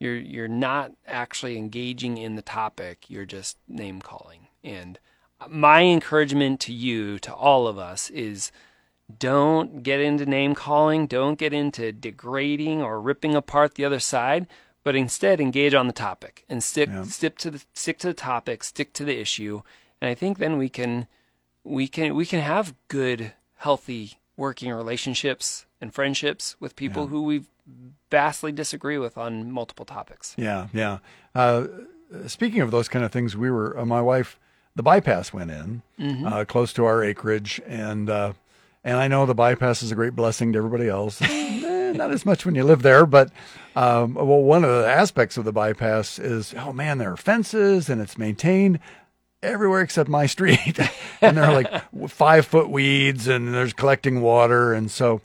[0.00, 3.08] you're you're not actually engaging in the topic.
[3.08, 4.48] You're just name calling.
[4.64, 4.98] And
[5.48, 8.50] my encouragement to you, to all of us, is
[9.16, 11.06] don't get into name calling.
[11.06, 14.48] Don't get into degrading or ripping apart the other side.
[14.82, 18.64] But instead, engage on the topic and stick stick to the stick to the topic,
[18.64, 19.62] stick to the issue,
[20.00, 21.06] and I think then we can
[21.62, 23.32] we can we can have good,
[23.66, 27.42] healthy working relationships and friendships with people who we
[28.12, 30.36] vastly disagree with on multiple topics.
[30.38, 30.98] Yeah, yeah.
[31.34, 31.66] Uh,
[32.28, 34.38] speaking of those kind of things, we were uh, my wife.
[34.76, 35.82] The bypass went in
[36.24, 38.34] uh, close to our acreage, and uh,
[38.84, 41.20] and I know the bypass is a great blessing to everybody else.
[41.76, 43.30] Eh, not as much when you live there, but
[43.76, 47.88] um, well, one of the aspects of the bypass is oh man, there are fences
[47.88, 48.80] and it's maintained
[49.46, 50.78] everywhere except my street,
[51.20, 55.20] and there are like five foot weeds, and there's collecting water, and so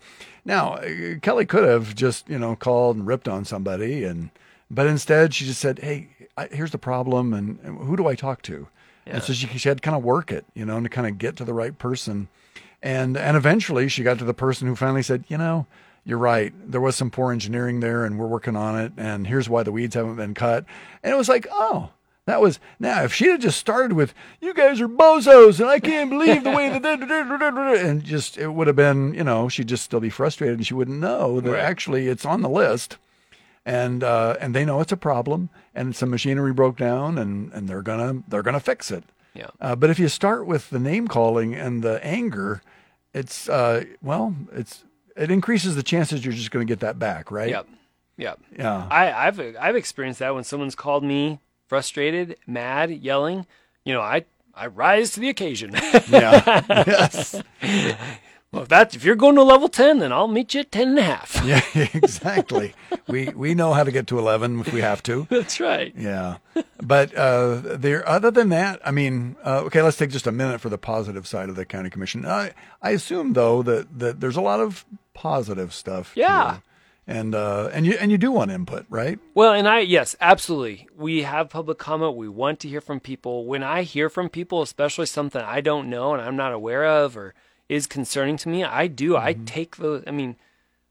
[0.45, 4.29] now uh, Kelly could have just you know called and ripped on somebody, and
[4.69, 8.15] but instead she just said, hey, I, here's the problem, and, and who do I
[8.15, 8.67] talk to?
[9.05, 11.07] And so she, she had to kind of work it, you know, and to kind
[11.07, 12.29] of get to the right person,
[12.81, 15.65] and and eventually she got to the person who finally said, you know.
[16.03, 16.51] You're right.
[16.65, 18.91] There was some poor engineering there, and we're working on it.
[18.97, 20.65] And here's why the weeds haven't been cut.
[21.03, 21.91] And it was like, oh,
[22.31, 23.03] that was now.
[23.03, 26.51] If she'd have just started with "You guys are bozos," and I can't believe the
[26.51, 26.85] way that
[27.85, 30.73] and just it would have been, you know, she'd just still be frustrated, and she
[30.73, 31.59] wouldn't know that Right.
[31.59, 32.97] actually it's on the list,
[33.65, 37.67] and uh, and they know it's a problem, and some machinery broke down, and and
[37.67, 39.03] they're gonna they're gonna fix it.
[39.33, 39.47] Yeah.
[39.61, 42.61] Uh, but if you start with the name calling and the anger,
[43.13, 44.83] it's uh, well, it's
[45.15, 47.49] it increases the chances you're just going to get that back, right?
[47.49, 47.67] Yep.
[48.17, 48.39] Yep.
[48.57, 48.87] Yeah.
[48.91, 51.39] I, I've I've experienced that when someone's called me
[51.71, 53.45] frustrated, mad, yelling.
[53.85, 55.71] You know, I I rise to the occasion.
[56.09, 56.63] Yeah.
[56.85, 57.41] yes.
[58.51, 60.89] well, if that if you're going to level ten, then I'll meet you at ten
[60.89, 61.41] and a half.
[61.45, 61.61] Yeah.
[61.93, 62.73] Exactly.
[63.07, 65.27] we we know how to get to eleven if we have to.
[65.29, 65.93] That's right.
[65.97, 66.39] Yeah,
[66.83, 68.07] but uh, there.
[68.07, 69.81] Other than that, I mean, uh, okay.
[69.81, 72.25] Let's take just a minute for the positive side of the county commission.
[72.25, 76.11] I I assume though that that there's a lot of positive stuff.
[76.15, 76.51] Yeah.
[76.51, 76.63] here.
[77.07, 79.19] And uh, and you and you do want input, right?
[79.33, 80.87] Well, and I yes, absolutely.
[80.95, 82.15] We have public comment.
[82.15, 83.45] We want to hear from people.
[83.45, 87.17] When I hear from people, especially something I don't know and I'm not aware of
[87.17, 87.33] or
[87.67, 89.17] is concerning to me, I do.
[89.17, 90.03] I take those.
[90.05, 90.35] I mean,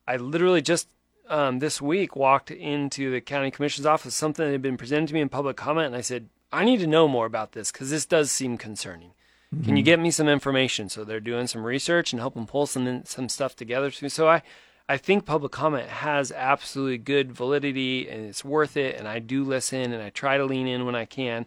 [0.07, 0.89] I literally just
[1.29, 5.15] um, this week walked into the county commission's office, something that had been presented to
[5.15, 7.91] me in public comment, and I said, I need to know more about this because
[7.91, 9.13] this does seem concerning.
[9.65, 10.89] Can you get me some information?
[10.89, 13.91] So they're doing some research and helping pull some some stuff together.
[13.91, 14.09] To me.
[14.09, 14.43] So I,
[14.91, 18.97] I think public comment has absolutely good validity and it's worth it.
[18.97, 21.47] And I do listen and I try to lean in when I can.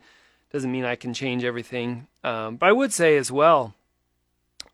[0.54, 3.74] Doesn't mean I can change everything, um, but I would say as well.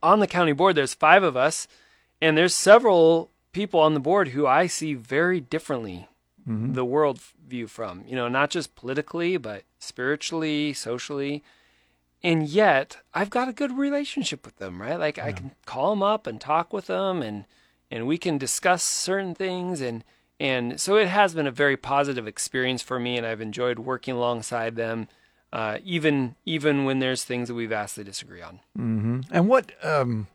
[0.03, 1.67] On the county board, there's five of us,
[2.21, 6.07] and there's several people on the board who I see very differently
[6.45, 8.03] the world view from.
[8.07, 11.43] You know, not just politically, but spiritually, socially
[12.21, 14.99] and yet I've got a good relationship with them, right?
[14.99, 17.45] Like I can call them up and talk with them, and
[17.91, 20.03] and we can discuss certain things, and
[20.39, 24.15] and so it has been a very positive experience for me, and I've enjoyed working
[24.15, 25.07] alongside them,
[25.51, 28.59] uh, even even when there's things that we vastly disagree on.
[29.31, 30.27] And what, um,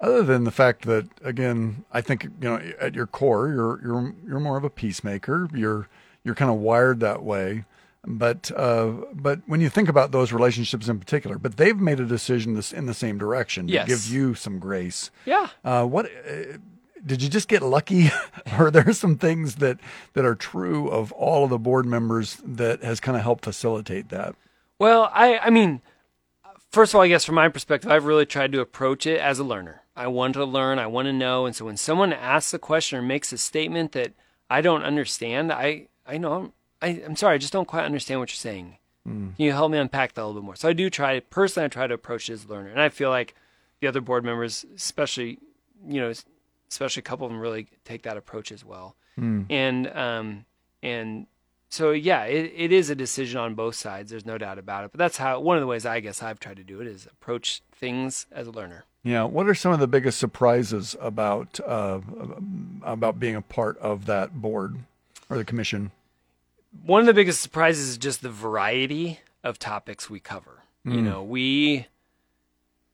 [0.00, 4.14] other than the fact that, again, I think you know, at your core, you're you're
[4.26, 5.48] you're more of a peacemaker.
[5.54, 5.88] You're
[6.24, 7.64] you're kind of wired that way.
[8.04, 12.04] But uh, but when you think about those relationships in particular, but they've made a
[12.04, 13.86] decision this in the same direction to Yes.
[13.86, 15.12] give you some grace.
[15.24, 15.50] Yeah.
[15.64, 16.58] Uh, what uh,
[17.04, 18.10] did you just get lucky?
[18.58, 19.78] or are there some things that
[20.14, 24.08] that are true of all of the board members that has kind of helped facilitate
[24.10, 24.34] that?
[24.78, 25.80] Well, I I mean,
[26.70, 29.38] first of all, I guess from my perspective, I've really tried to approach it as
[29.38, 29.82] a learner.
[29.94, 32.98] I want to learn, I want to know, and so when someone asks a question
[32.98, 34.12] or makes a statement that
[34.48, 38.20] I don't understand, I I know I'm, I, I'm sorry, I just don't quite understand
[38.20, 38.78] what you're saying.
[39.04, 39.30] Hmm.
[39.36, 40.56] Can you help me unpack that a little bit more?
[40.56, 41.66] So I do try personally.
[41.66, 43.34] I try to approach it as a learner, and I feel like
[43.80, 45.38] the other board members, especially
[45.86, 46.12] you know,
[46.72, 48.96] especially a couple of them, really take that approach as well.
[49.18, 50.46] And um
[50.82, 51.26] and
[51.68, 54.10] so yeah, it, it is a decision on both sides.
[54.10, 54.90] There's no doubt about it.
[54.92, 57.06] But that's how one of the ways I guess I've tried to do it is
[57.06, 58.84] approach things as a learner.
[59.04, 59.24] Yeah.
[59.24, 62.00] What are some of the biggest surprises about uh,
[62.82, 64.78] about being a part of that board
[65.28, 65.90] or the commission?
[66.84, 70.62] One of the biggest surprises is just the variety of topics we cover.
[70.84, 71.86] You know, we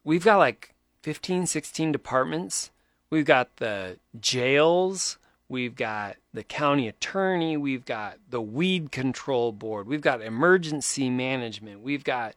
[0.04, 2.70] we've got like 15, 16 departments.
[3.11, 5.18] We've got the jails,
[5.49, 11.81] we've got the county attorney, we've got the weed control board, we've got emergency management,
[11.81, 12.35] we've got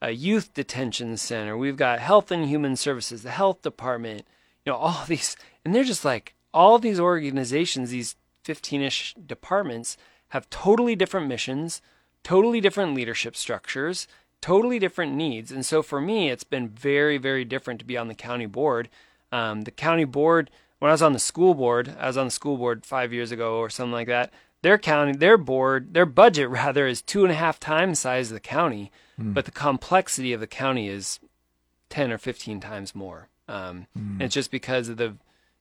[0.00, 4.26] a youth detention center, we've got health and human services, the health department,
[4.64, 9.98] you know, all these and they're just like all these organizations, these 15ish departments
[10.28, 11.82] have totally different missions,
[12.22, 14.08] totally different leadership structures,
[14.40, 15.50] totally different needs.
[15.50, 18.88] And so for me, it's been very, very different to be on the county board.
[19.32, 22.30] Um, the county board, when I was on the school board, I was on the
[22.30, 24.32] school board five years ago or something like that.
[24.62, 28.30] Their county, their board, their budget rather is two and a half times the size
[28.30, 31.20] of the county, but the complexity of the county is
[31.88, 33.28] 10 or 15 times more.
[33.48, 35.16] Um, and it's just because of the,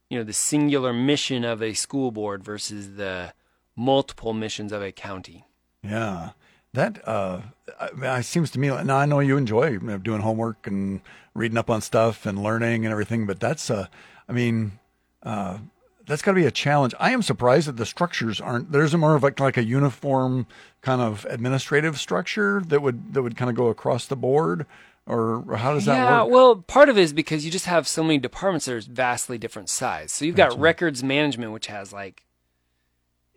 [0.10, 3.34] you know, the singular mission of a school board versus the
[3.76, 5.46] multiple missions of a county.
[5.84, 6.32] Yeah.
[6.76, 7.42] That uh,
[7.80, 8.68] I- it seems to me.
[8.68, 11.02] Now I know you enjoy doing homework and
[11.34, 13.88] reading up on stuff and learning and everything, but that's uh,
[14.30, 14.80] I mean,
[15.24, 15.58] uh,
[16.06, 16.94] that's got to be a challenge.
[17.00, 18.72] I am surprised that the structures aren't.
[18.72, 20.48] There's a more of like like a uniform
[20.82, 24.66] kind of administrative structure that would that would kind of go across the board,
[25.08, 26.32] or, how does that yeah, work?
[26.32, 29.38] well, part of it is because you just have so many departments that are vastly
[29.38, 30.12] different size.
[30.12, 32.24] So you've got records management, which has like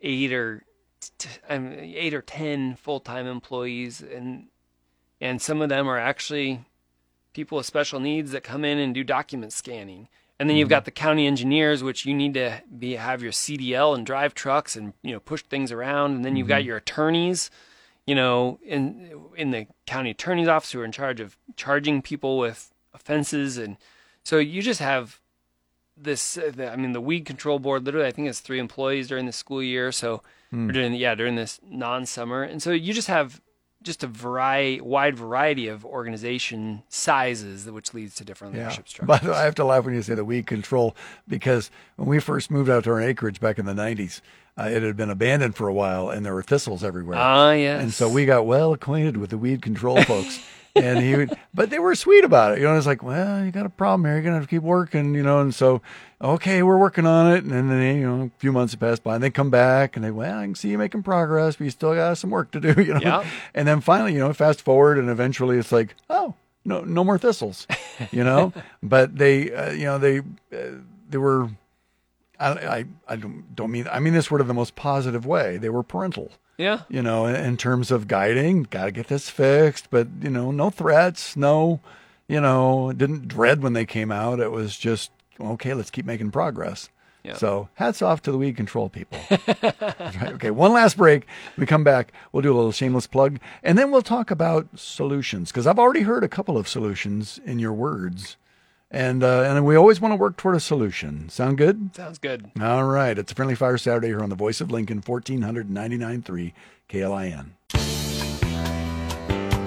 [0.01, 0.63] eight or
[1.17, 4.47] t- um, eight or ten full time employees, and
[5.21, 6.65] and some of them are actually
[7.33, 10.07] people with special needs that come in and do document scanning.
[10.39, 13.93] And then you've got the county engineers, which you need to be have your CDL
[13.93, 16.15] and drive trucks and you know push things around.
[16.15, 17.51] And then you've got your attorneys,
[18.07, 22.37] you know, in in the county attorney's office who are in charge of charging people
[22.37, 23.57] with offenses.
[23.57, 23.75] And
[24.23, 25.19] so you just have
[25.97, 26.37] this.
[26.37, 29.25] uh, the- I mean, the weed control board literally, I think it's three employees during
[29.25, 29.91] the school year.
[29.91, 33.41] So or during yeah during this non-summer, and so you just have
[33.81, 39.25] just a variety, wide variety of organization sizes, which leads to different leadership By structures.
[39.25, 40.95] the way, I have to laugh when you say the weed control
[41.27, 44.19] because when we first moved out to our acreage back in the 90s,
[44.59, 47.17] uh, it had been abandoned for a while and there were thistles everywhere.
[47.17, 47.81] Ah, yes.
[47.81, 50.39] And so we got well acquainted with the weed control folks.
[50.83, 52.59] and he would, but they were sweet about it.
[52.59, 54.15] You know, it's like, well, you got a problem here.
[54.15, 55.39] You're going to have to keep working, you know.
[55.39, 55.81] And so,
[56.21, 57.43] okay, we're working on it.
[57.43, 60.03] And then, you know, a few months have passed by and they come back and
[60.03, 62.59] they, well, I can see you making progress, but you still got some work to
[62.59, 63.21] do, you know.
[63.21, 63.25] Yep.
[63.53, 66.33] And then finally, you know, fast forward and eventually it's like, oh,
[66.65, 67.67] no, no more thistles,
[68.11, 68.53] you know.
[68.83, 71.49] but they, uh, you know, they, uh, they were,
[72.39, 75.57] I, I, I don't, don't mean, I mean this word in the most positive way.
[75.57, 76.81] They were parental yeah.
[76.89, 80.51] you know, in, in terms of guiding, got to get this fixed, but you know,
[80.51, 81.79] no threats, no,
[82.27, 84.39] you know, didn't dread when they came out.
[84.39, 85.73] It was just okay.
[85.73, 86.89] Let's keep making progress.
[87.23, 87.35] Yeah.
[87.35, 89.19] So hats off to the weed control people.
[89.31, 91.25] right, okay, one last break.
[91.57, 92.13] We come back.
[92.31, 96.01] We'll do a little shameless plug, and then we'll talk about solutions because I've already
[96.01, 98.37] heard a couple of solutions in your words,
[98.91, 101.29] and uh, and we always want to work toward a solution.
[101.29, 101.95] Sound good?
[101.95, 102.51] Sounds good.
[102.61, 103.17] All right.
[103.17, 106.53] It's a Friendly Fire Saturday here on the Voice of Lincoln, 1499.3
[106.89, 107.51] KLIN.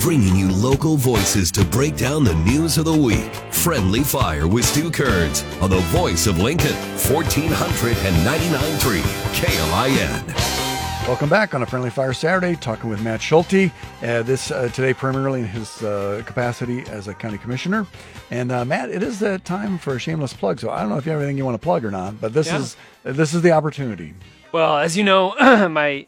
[0.00, 3.32] Bringing you local voices to break down the news of the week.
[3.52, 9.00] Friendly Fire with Stu Kerns on the Voice of Lincoln, 1499.3
[9.32, 10.61] KLIN.
[11.08, 13.70] Welcome back on a Friendly Fire Saturday, talking with Matt Schulte.
[14.02, 17.86] Uh, this uh, today, primarily in his uh, capacity as a county commissioner.
[18.30, 20.60] And uh, Matt, it is the time for a shameless plug.
[20.60, 22.32] So I don't know if you have anything you want to plug or not, but
[22.32, 22.58] this Yeah.
[22.60, 24.14] is this is the opportunity.
[24.52, 25.34] Well, as you know,
[25.68, 26.06] my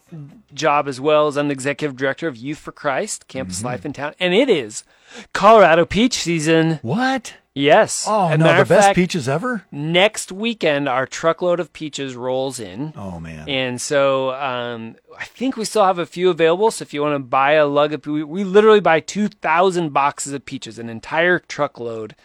[0.54, 3.66] job as well is I'm the executive director of Youth for Christ, Campus Mm-hmm.
[3.66, 4.84] Life in Town, and it is
[5.32, 6.78] Colorado Peach season.
[6.82, 7.34] What?
[7.54, 8.06] Yes.
[8.08, 9.66] Oh As no, the best fact, peaches ever.
[9.70, 12.92] Next weekend, our truckload of peaches rolls in.
[12.96, 13.48] Oh man.
[13.48, 16.72] And so um, I think we still have a few available.
[16.72, 20.32] So if you want to buy a lug of, we, we literally buy 2,000 boxes
[20.32, 22.16] of peaches, an entire truckload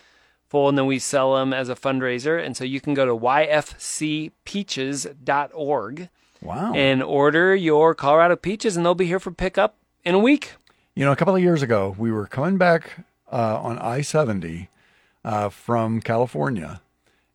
[0.47, 2.43] full, and then we sell them as a fundraiser.
[2.43, 6.09] And so you can go to yfcpeaches.org
[6.41, 6.73] wow.
[6.73, 10.53] and order your Colorado peaches, and they'll be here for pickup in a week.
[10.95, 14.69] You know, a couple of years ago, we were coming back uh, on I seventy
[15.23, 16.81] uh, from California,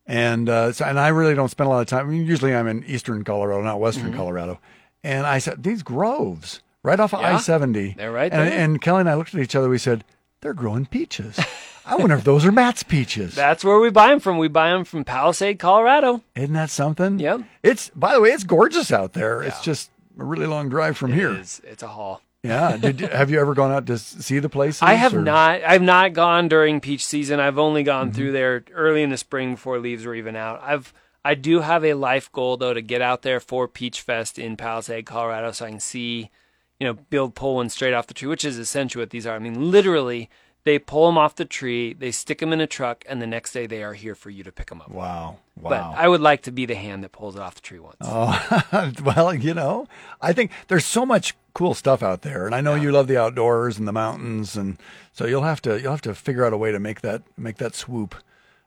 [0.07, 2.07] and uh, so, and I really don't spend a lot of time.
[2.09, 4.59] I mean, usually, I'm in eastern Colorado, not western Colorado.
[5.03, 7.31] And I said, these groves right off of Mm-hmm.
[7.31, 8.59] Yeah, I seventy, they're right and, there.
[8.59, 9.69] and Kelly and I looked at each other.
[9.69, 10.05] We said,
[10.41, 11.39] they're growing peaches.
[11.87, 13.35] I wonder if those are Matt's peaches.
[13.37, 14.39] That's where we buy them from.
[14.39, 16.23] We buy them from Palisade, Colorado.
[16.35, 17.19] Isn't that something?
[17.19, 17.43] Yep.
[17.63, 19.43] It's by the way, it's gorgeous out there.
[19.43, 21.33] It's just a really long drive from here.
[21.35, 21.61] It is.
[21.65, 22.23] It's a haul.
[22.45, 22.77] Yeah.
[22.77, 24.83] Did you, have you ever gone out to see the places?
[24.83, 25.63] I have or- not.
[25.65, 27.41] I've not gone during peach season.
[27.41, 28.15] I've only gone Mm-hmm.
[28.17, 30.61] through there early in the spring before leaves were even out.
[30.63, 30.93] I've
[31.25, 34.57] I do have a life goal though to get out there for Peach Fest in
[34.59, 36.31] Palisade, Colorado, so I can see,
[36.79, 39.35] you know, build pull one straight off the tree, which is essentially what these are.
[39.35, 40.29] I mean, literally,
[40.65, 43.53] they pull them off the tree, they stick them in a truck, and the next
[43.53, 44.91] day they are here for you to pick them up.
[44.91, 45.37] Wow.
[45.61, 45.71] Wow.
[45.71, 47.97] But I would like to be the hand that pulls it off the tree once.
[48.01, 49.87] Oh, well, you know,
[50.21, 53.19] I think there's so much cool stuff out there, and I know you love the
[53.19, 54.79] outdoors and the mountains, and
[55.13, 57.59] so you'll have to you'll have to figure out a way to make that make
[57.59, 58.17] that swoop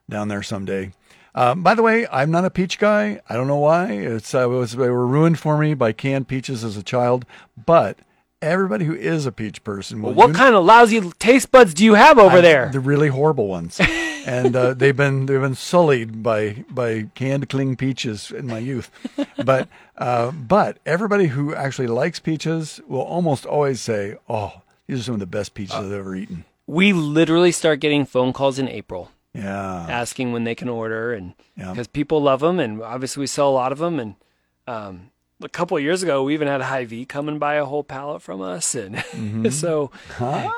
[0.08, 0.92] down there someday.
[1.34, 3.20] Um, by the way, I'm not a peach guy.
[3.28, 3.92] I don't know why.
[3.92, 7.26] It's uh, it was they were ruined for me by canned peaches as a child,
[7.66, 7.98] but
[8.40, 11.84] everybody who is a peach person will what uni- kind of lousy taste buds do
[11.84, 12.70] you have over I- there?
[12.72, 13.80] The really horrible ones,
[14.26, 18.90] and uh, they've been they've been sullied by by canned cling peaches in my youth.
[19.44, 25.02] But uh, but everybody who actually likes peaches will almost always say, "Oh, these are
[25.04, 28.68] some of the best peaches I've ever eaten." we literally start getting phone calls in
[28.68, 29.10] April.
[29.32, 31.70] Yeah, asking when they can order and Yeah.
[31.70, 34.14] because people love them and obviously we sell a lot of them and
[34.66, 35.10] um,
[35.42, 38.22] a couple of years ago we even had Hy-Vee come and buy a whole pallet
[38.22, 39.48] from us and Mm-hmm.
[39.50, 39.90] so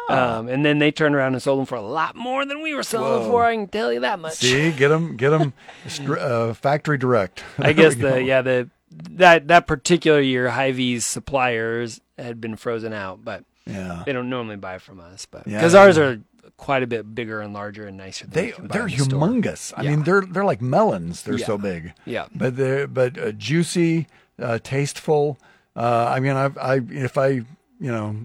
[0.08, 2.74] um, and then they turned around and sold them for a lot more than we
[2.74, 3.30] were selling them Whoa.
[3.30, 5.52] for I can tell you that much see, get them get them
[6.18, 7.44] uh, factory direct.
[7.58, 8.10] I guess we go.
[8.14, 14.02] the yeah the that that particular year Hy-Vee's suppliers had been frozen out but yeah.
[14.06, 15.58] they don't normally buy from us but Yeah.
[15.58, 16.20] because ours are
[16.56, 19.72] quite a bit bigger and larger and nicer than They they're the humongous.
[19.76, 19.90] I Yeah.
[19.90, 21.22] mean, they're they're like melons.
[21.22, 21.46] They're Yeah.
[21.46, 21.92] so big.
[22.04, 22.26] Yeah.
[22.34, 24.06] but they're but uh, juicy,
[24.40, 25.38] uh, tasteful.
[25.76, 27.46] Uh, I mean, I I if I you
[27.80, 28.16] know.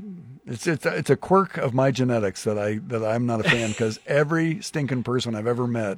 [0.48, 3.50] It's it's a, it's a quirk of my genetics that I that I'm not a
[3.50, 5.98] fan because every stinking person I've ever met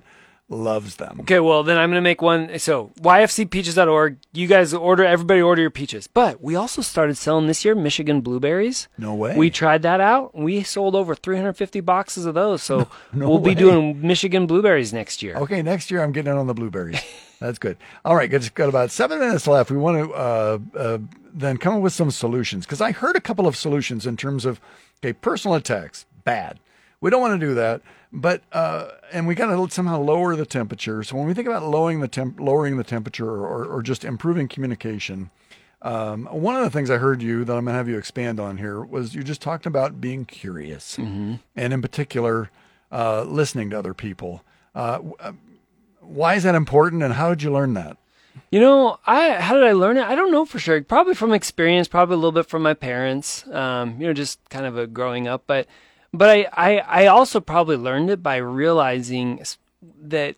[0.49, 1.19] loves them.
[1.21, 2.57] Okay, well then I'm gonna make one.
[2.59, 4.17] So yfcpeaches.org.
[4.33, 5.03] You guys order.
[5.03, 6.07] Everybody order your peaches.
[6.07, 8.87] But we also started selling this year Michigan blueberries.
[8.97, 9.35] No way.
[9.35, 10.35] We tried that out.
[10.35, 12.63] We sold over 350 boxes of those.
[12.63, 15.35] So No we'll be doing Michigan blueberries next year.
[15.35, 17.01] Okay, next year I'm getting in on the blueberries.
[17.39, 17.77] That's good.
[18.03, 18.53] All right, good.
[18.55, 19.69] Got about seven minutes left.
[19.69, 20.97] We want to uh, uh,
[21.33, 24.43] then come up with some solutions because I heard a couple of solutions in terms
[24.45, 24.59] of
[25.03, 26.59] okay, personal attacks, bad.
[26.99, 27.81] We don't want to do that,
[28.11, 31.03] but uh, and we got to somehow lower the temperature.
[31.03, 34.47] So when we think about lowering the temp, lowering the temperature, or, or just improving
[34.47, 35.29] communication,
[35.83, 38.39] um, one of the things I heard you that I'm going to have you expand
[38.39, 42.49] on here was you just talked about being curious, and in particular,
[42.91, 44.43] uh, listening to other people.
[44.73, 45.33] Uh, uh,
[46.01, 47.97] why is that important, and how did you learn that?
[48.51, 50.03] You know, I how did I learn it?
[50.03, 50.81] I don't know for sure.
[50.81, 53.45] Probably from experience, probably a little bit from my parents.
[53.47, 55.67] Um, you know, just kind of a growing up, but
[56.17, 59.41] but I, I I also probably learned it by realizing
[60.01, 60.35] that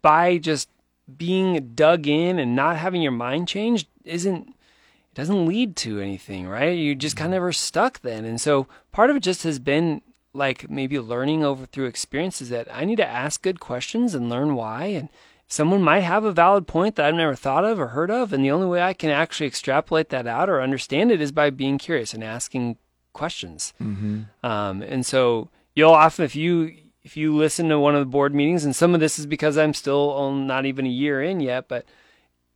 [0.00, 0.68] by just
[1.16, 6.48] being dug in and not having your mind changed isn't it doesn't lead to anything,
[6.48, 6.76] right?
[6.76, 7.46] You just kind of mm-hmm.
[7.46, 8.24] are stuck then.
[8.24, 10.00] And so part of it just has been
[10.32, 14.54] like maybe learning over through experiences that I need to ask good questions and learn
[14.54, 14.86] why.
[14.86, 15.10] And
[15.48, 18.32] someone might have a valid point that I've never thought of or heard of.
[18.32, 21.50] And the only way I can actually extrapolate that out or understand it is by
[21.50, 22.78] being curious and asking
[23.12, 23.72] questions.
[23.80, 28.34] Um, and so you'll often, if you, if you listen to one of the board
[28.34, 31.40] meetings, and some of this is because I'm still on not even a year in
[31.40, 31.84] yet, but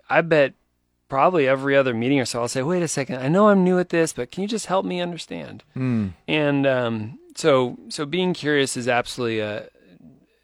[0.08, 0.54] I bet
[1.08, 3.78] probably every other meeting or so I'll say, wait a second, I know I'm new
[3.78, 5.62] at this, but can you just help me understand?
[5.74, 9.68] And um, so so being curious is absolutely a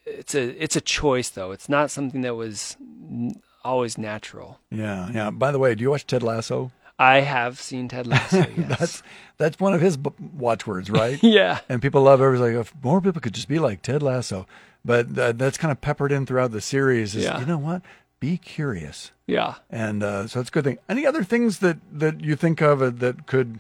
[0.04, 1.52] it's a it's a choice though.
[1.52, 4.58] It's not something that was n- always natural.
[4.70, 5.30] Yeah, yeah.
[5.30, 6.70] By the way, do you watch Ted Lasso?
[6.99, 8.45] I have seen Ted Lasso.
[8.57, 8.78] Yes.
[8.78, 9.03] That's
[9.38, 11.18] that's one of his b- watchwords, right?
[11.22, 11.61] yeah.
[11.68, 14.47] and people love everybody's like if more people could just be like Ted Lasso,
[14.84, 17.14] but uh, that's kind of peppered in throughout the series.
[17.16, 17.40] Is Yeah.
[17.40, 17.82] you know what?
[18.20, 19.55] Be curious, Yeah.
[19.68, 20.78] and uh, so it's a good thing.
[20.88, 23.59] Any other things that that you think of uh, that could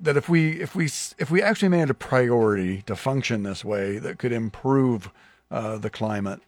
[0.00, 0.84] that if we if we
[1.18, 5.10] if we actually made it a priority to function this way, that could improve
[5.50, 6.40] uh, the climate?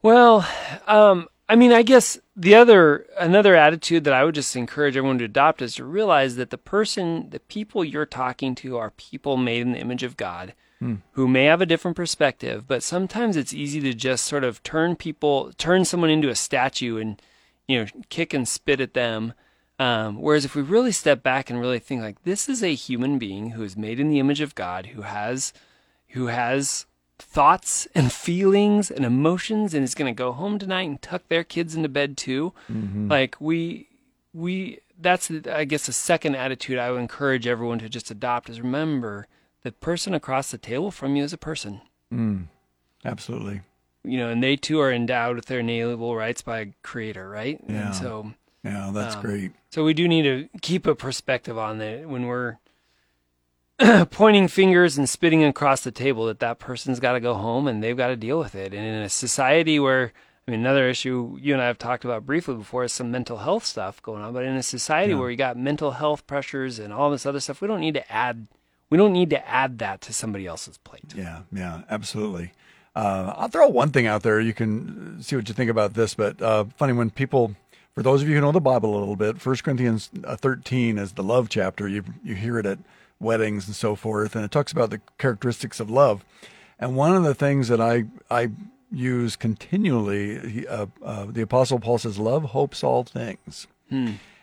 [0.00, 0.48] Well,
[0.86, 5.18] um, I mean, I guess the other another attitude that I would just encourage everyone
[5.18, 9.36] to adopt is to realize that the person, the people you're talking to, are people
[9.36, 10.54] made in the image of God,
[11.10, 12.66] who may have a different perspective.
[12.66, 16.96] But sometimes it's easy to just sort of turn people, turn someone into a statue,
[16.96, 17.20] and
[17.68, 19.34] you know, kick and spit at them.
[19.78, 23.18] Um, whereas if we really step back and really think like this is a human
[23.18, 25.52] being who is made in the image of God, who has,
[26.12, 26.86] who has
[27.22, 31.44] thoughts and feelings and emotions and is going to go home tonight and tuck their
[31.44, 32.52] kids into bed too
[33.08, 33.88] like we
[34.34, 38.60] we that's i guess the second attitude i would encourage everyone to just adopt is
[38.60, 39.26] remember
[39.62, 41.80] the person across the table from you is a person
[42.12, 42.48] Mm.
[43.04, 43.62] Absolutely.
[44.04, 47.58] you know and they too are endowed with their inalienable rights by a creator right
[47.68, 47.86] Yeah.
[47.86, 48.32] and so
[48.64, 49.52] Yeah, that's Um, great.
[49.70, 52.58] so we do need to keep a perspective on that when we're
[54.10, 57.82] pointing fingers and spitting across the table that that person's got to go home and
[57.82, 58.72] they've got to deal with it.
[58.72, 60.12] And in a society where,
[60.46, 63.38] I mean, another issue you and I have talked about briefly before is some mental
[63.38, 64.32] health stuff going on.
[64.32, 67.60] But in a society where you got mental health pressures and all this other stuff,
[67.60, 68.46] we don't need to add.
[68.90, 71.14] We don't need to add that to somebody else's plate.
[71.16, 72.52] Yeah, yeah, absolutely.
[72.94, 74.38] Uh, I'll throw one thing out there.
[74.38, 76.14] You can see what you think about this.
[76.14, 77.56] But uh, funny when people,
[77.94, 80.98] for those of you who know the Bible a little bit, First Corinthians uh, 13
[80.98, 81.88] is the love chapter.
[81.88, 82.78] You you hear it at
[83.22, 86.24] weddings and so forth, and it talks about the characteristics of love.
[86.78, 88.50] And one of the things that I I
[88.90, 93.66] use continually, he, uh, uh, the Apostle Paul says, "Love hopes all things."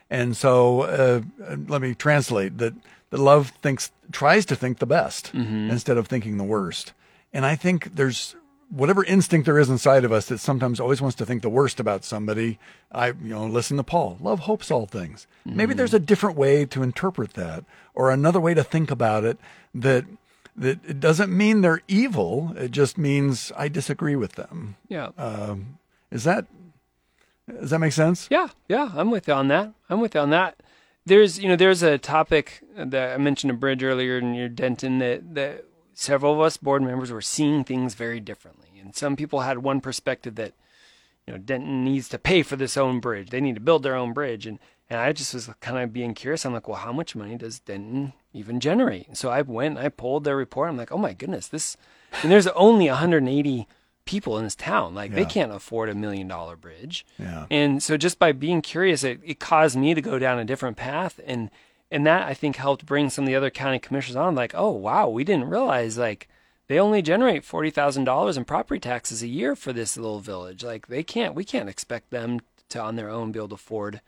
[0.09, 1.21] And so, uh,
[1.67, 2.73] let me translate that:
[3.11, 5.31] that love thinks tries to think the best
[5.69, 6.93] instead of thinking the worst.
[7.33, 8.35] And I think there's
[8.69, 11.79] whatever instinct there is inside of us that sometimes always wants to think the worst
[11.79, 12.59] about somebody.
[12.91, 14.17] I, you know, listen to Paul.
[14.21, 15.27] Love hopes all things.
[15.45, 17.65] Maybe there's a different way to interpret that,
[17.95, 19.39] or another way to think about it.
[19.73, 20.05] That
[20.55, 22.53] that it doesn't mean they're evil.
[22.57, 24.75] It just means I disagree with them.
[24.87, 25.09] Yeah.
[25.17, 25.79] Um,
[26.11, 26.45] is that
[27.59, 28.27] does that make sense?
[28.29, 29.73] Yeah, yeah, I'm with you on that.
[29.89, 30.61] I'm with you on that.
[31.05, 34.99] There's, you know, there's a topic that I mentioned a bridge earlier in your Denton
[34.99, 35.65] that that
[35.99, 39.81] several of us board members were seeing things very differently, and some people had one
[39.81, 40.53] perspective that,
[41.27, 43.29] you know, Denton needs to pay for this own bridge.
[43.29, 46.13] They need to build their own bridge, and and I just was kind of being
[46.13, 46.45] curious.
[46.45, 49.07] I'm like, well, how much money does Denton even generate?
[49.07, 50.69] And so I went, and I pulled their report.
[50.69, 51.77] I'm like, oh my goodness, this,
[52.23, 53.67] and there's only 180
[54.05, 54.95] people in this town.
[54.95, 57.05] Like they can't afford a million dollar bridge.
[57.19, 57.45] Yeah.
[57.51, 60.77] And so just by being curious, it, it caused me to go down a different
[60.77, 61.19] path.
[61.27, 61.51] And,
[61.91, 64.71] and that I think helped bring some of the other county commissioners on like, oh,
[64.71, 66.27] wow, we didn't realize like
[66.67, 70.63] they only generate forty thousand dollars in property taxes a year for this little village.
[70.63, 74.01] Like they can't, we can't expect them to on their own be able to afford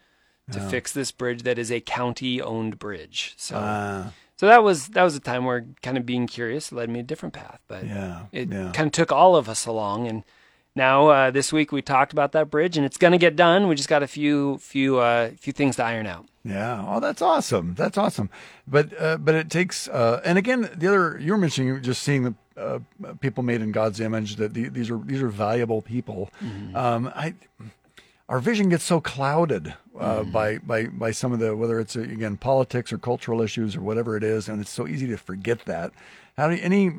[0.51, 3.36] to fix this bridge that is a county-owned bridge.
[3.38, 6.89] So, Uh, so that was that was a time where kind of being curious led
[6.89, 7.61] me a different path.
[7.67, 8.23] But yeah.
[8.32, 8.71] it yeah.
[8.73, 10.23] kind of took all of us along and
[10.76, 13.67] now uh, this week we talked about that bridge and it's going to get done
[13.67, 16.84] we just got a few few uh, few things to iron out Yeah.
[16.88, 17.76] Oh, that's awesome.
[17.76, 18.30] That's awesome.
[18.67, 19.88] But uh, but it takes.
[19.88, 22.80] Uh, and again, the other you were mentioning just seeing the uh,
[23.19, 24.38] people made in God's image.
[24.38, 26.30] That the, these are these are valuable people.
[26.74, 27.36] Um, I
[28.28, 32.38] our vision gets so clouded uh, by by by some of the whether it's again
[32.38, 35.91] politics or cultural issues or whatever it is, and it's so easy to forget that.
[36.38, 36.91] How do you, any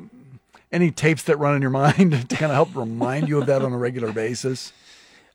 [0.73, 3.61] any tapes that run in your mind to kind of help remind you of that
[3.61, 4.73] on a regular basis?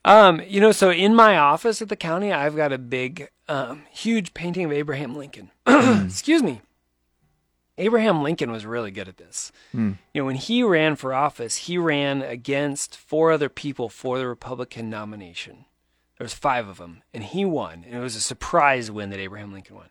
[0.04, 3.82] um, you know so in my office at the county i've got a big um,
[3.90, 5.50] huge painting of abraham lincoln.
[5.66, 6.60] Excuse me.
[7.80, 9.52] Abraham lincoln was really good at this.
[10.12, 14.26] You know when he ran for office he ran against four other people for the
[14.26, 15.64] republican nomination.
[16.18, 19.20] There was five of them and he won and it was a surprise win that
[19.20, 19.88] abraham lincoln won.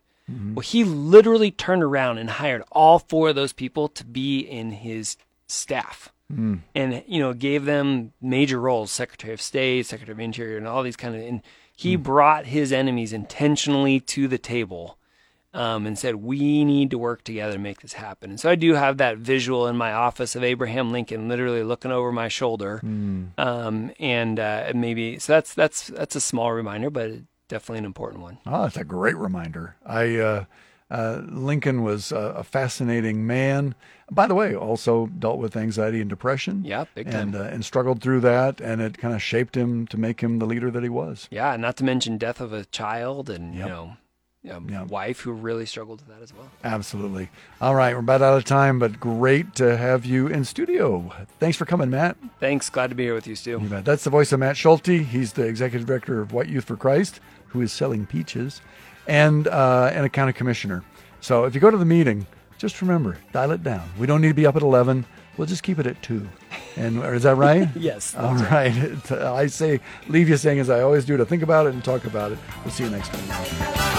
[0.54, 4.72] Well he literally turned around and hired all four of those people to be in
[4.72, 5.16] his
[5.48, 6.12] staff.
[6.74, 10.82] And you know gave them major roles secretary of state secretary of interior and all
[10.82, 11.40] these kind of and
[11.74, 14.98] he brought his enemies intentionally to the table
[15.54, 18.28] um, and said we need to work together to make this happen.
[18.28, 21.92] And so i do have that visual in my office of abraham lincoln literally looking
[21.92, 22.80] over my shoulder.
[23.38, 27.12] Um, and uh, maybe so that's that's that's a small reminder but
[27.48, 28.36] definitely an important one.
[28.46, 29.76] Oh, that's a great reminder.
[29.86, 30.44] I uh,
[30.90, 33.74] uh, Lincoln was a, a fascinating man.
[34.10, 36.64] By the way, also dealt with anxiety and depression.
[36.64, 37.34] Yeah, big time.
[37.34, 40.38] and uh, and struggled through that, and it kind of shaped him to make him
[40.38, 41.28] the leader that he was.
[41.30, 43.96] yeah not to mention death of a child and you know
[44.44, 44.86] a Yep.
[44.86, 47.28] wife who really struggled with that as well Absolutely.
[47.60, 51.12] All right, we're about out of time, but great to have you in studio.
[51.38, 52.16] Thanks for coming, Matt.
[52.40, 53.68] thanks glad to be here with you stu You.
[53.82, 54.86] That's the voice of Matt Schulte.
[54.86, 58.62] He's the executive director of White Youth for Christ, who is selling peaches,
[59.08, 60.84] and uh, and a county commissioner.
[61.20, 62.26] So if you go to the meeting,
[62.58, 63.88] just remember, dial it down.
[63.98, 65.04] We don't need to be up at eleven.
[65.36, 66.28] We'll just keep it at two.
[66.76, 67.68] And is that right?
[67.76, 69.12] Yes, All right.
[69.12, 72.04] I say, leave you saying as I always do to think about it and talk
[72.04, 72.38] about it.
[72.64, 73.97] We'll see you next week.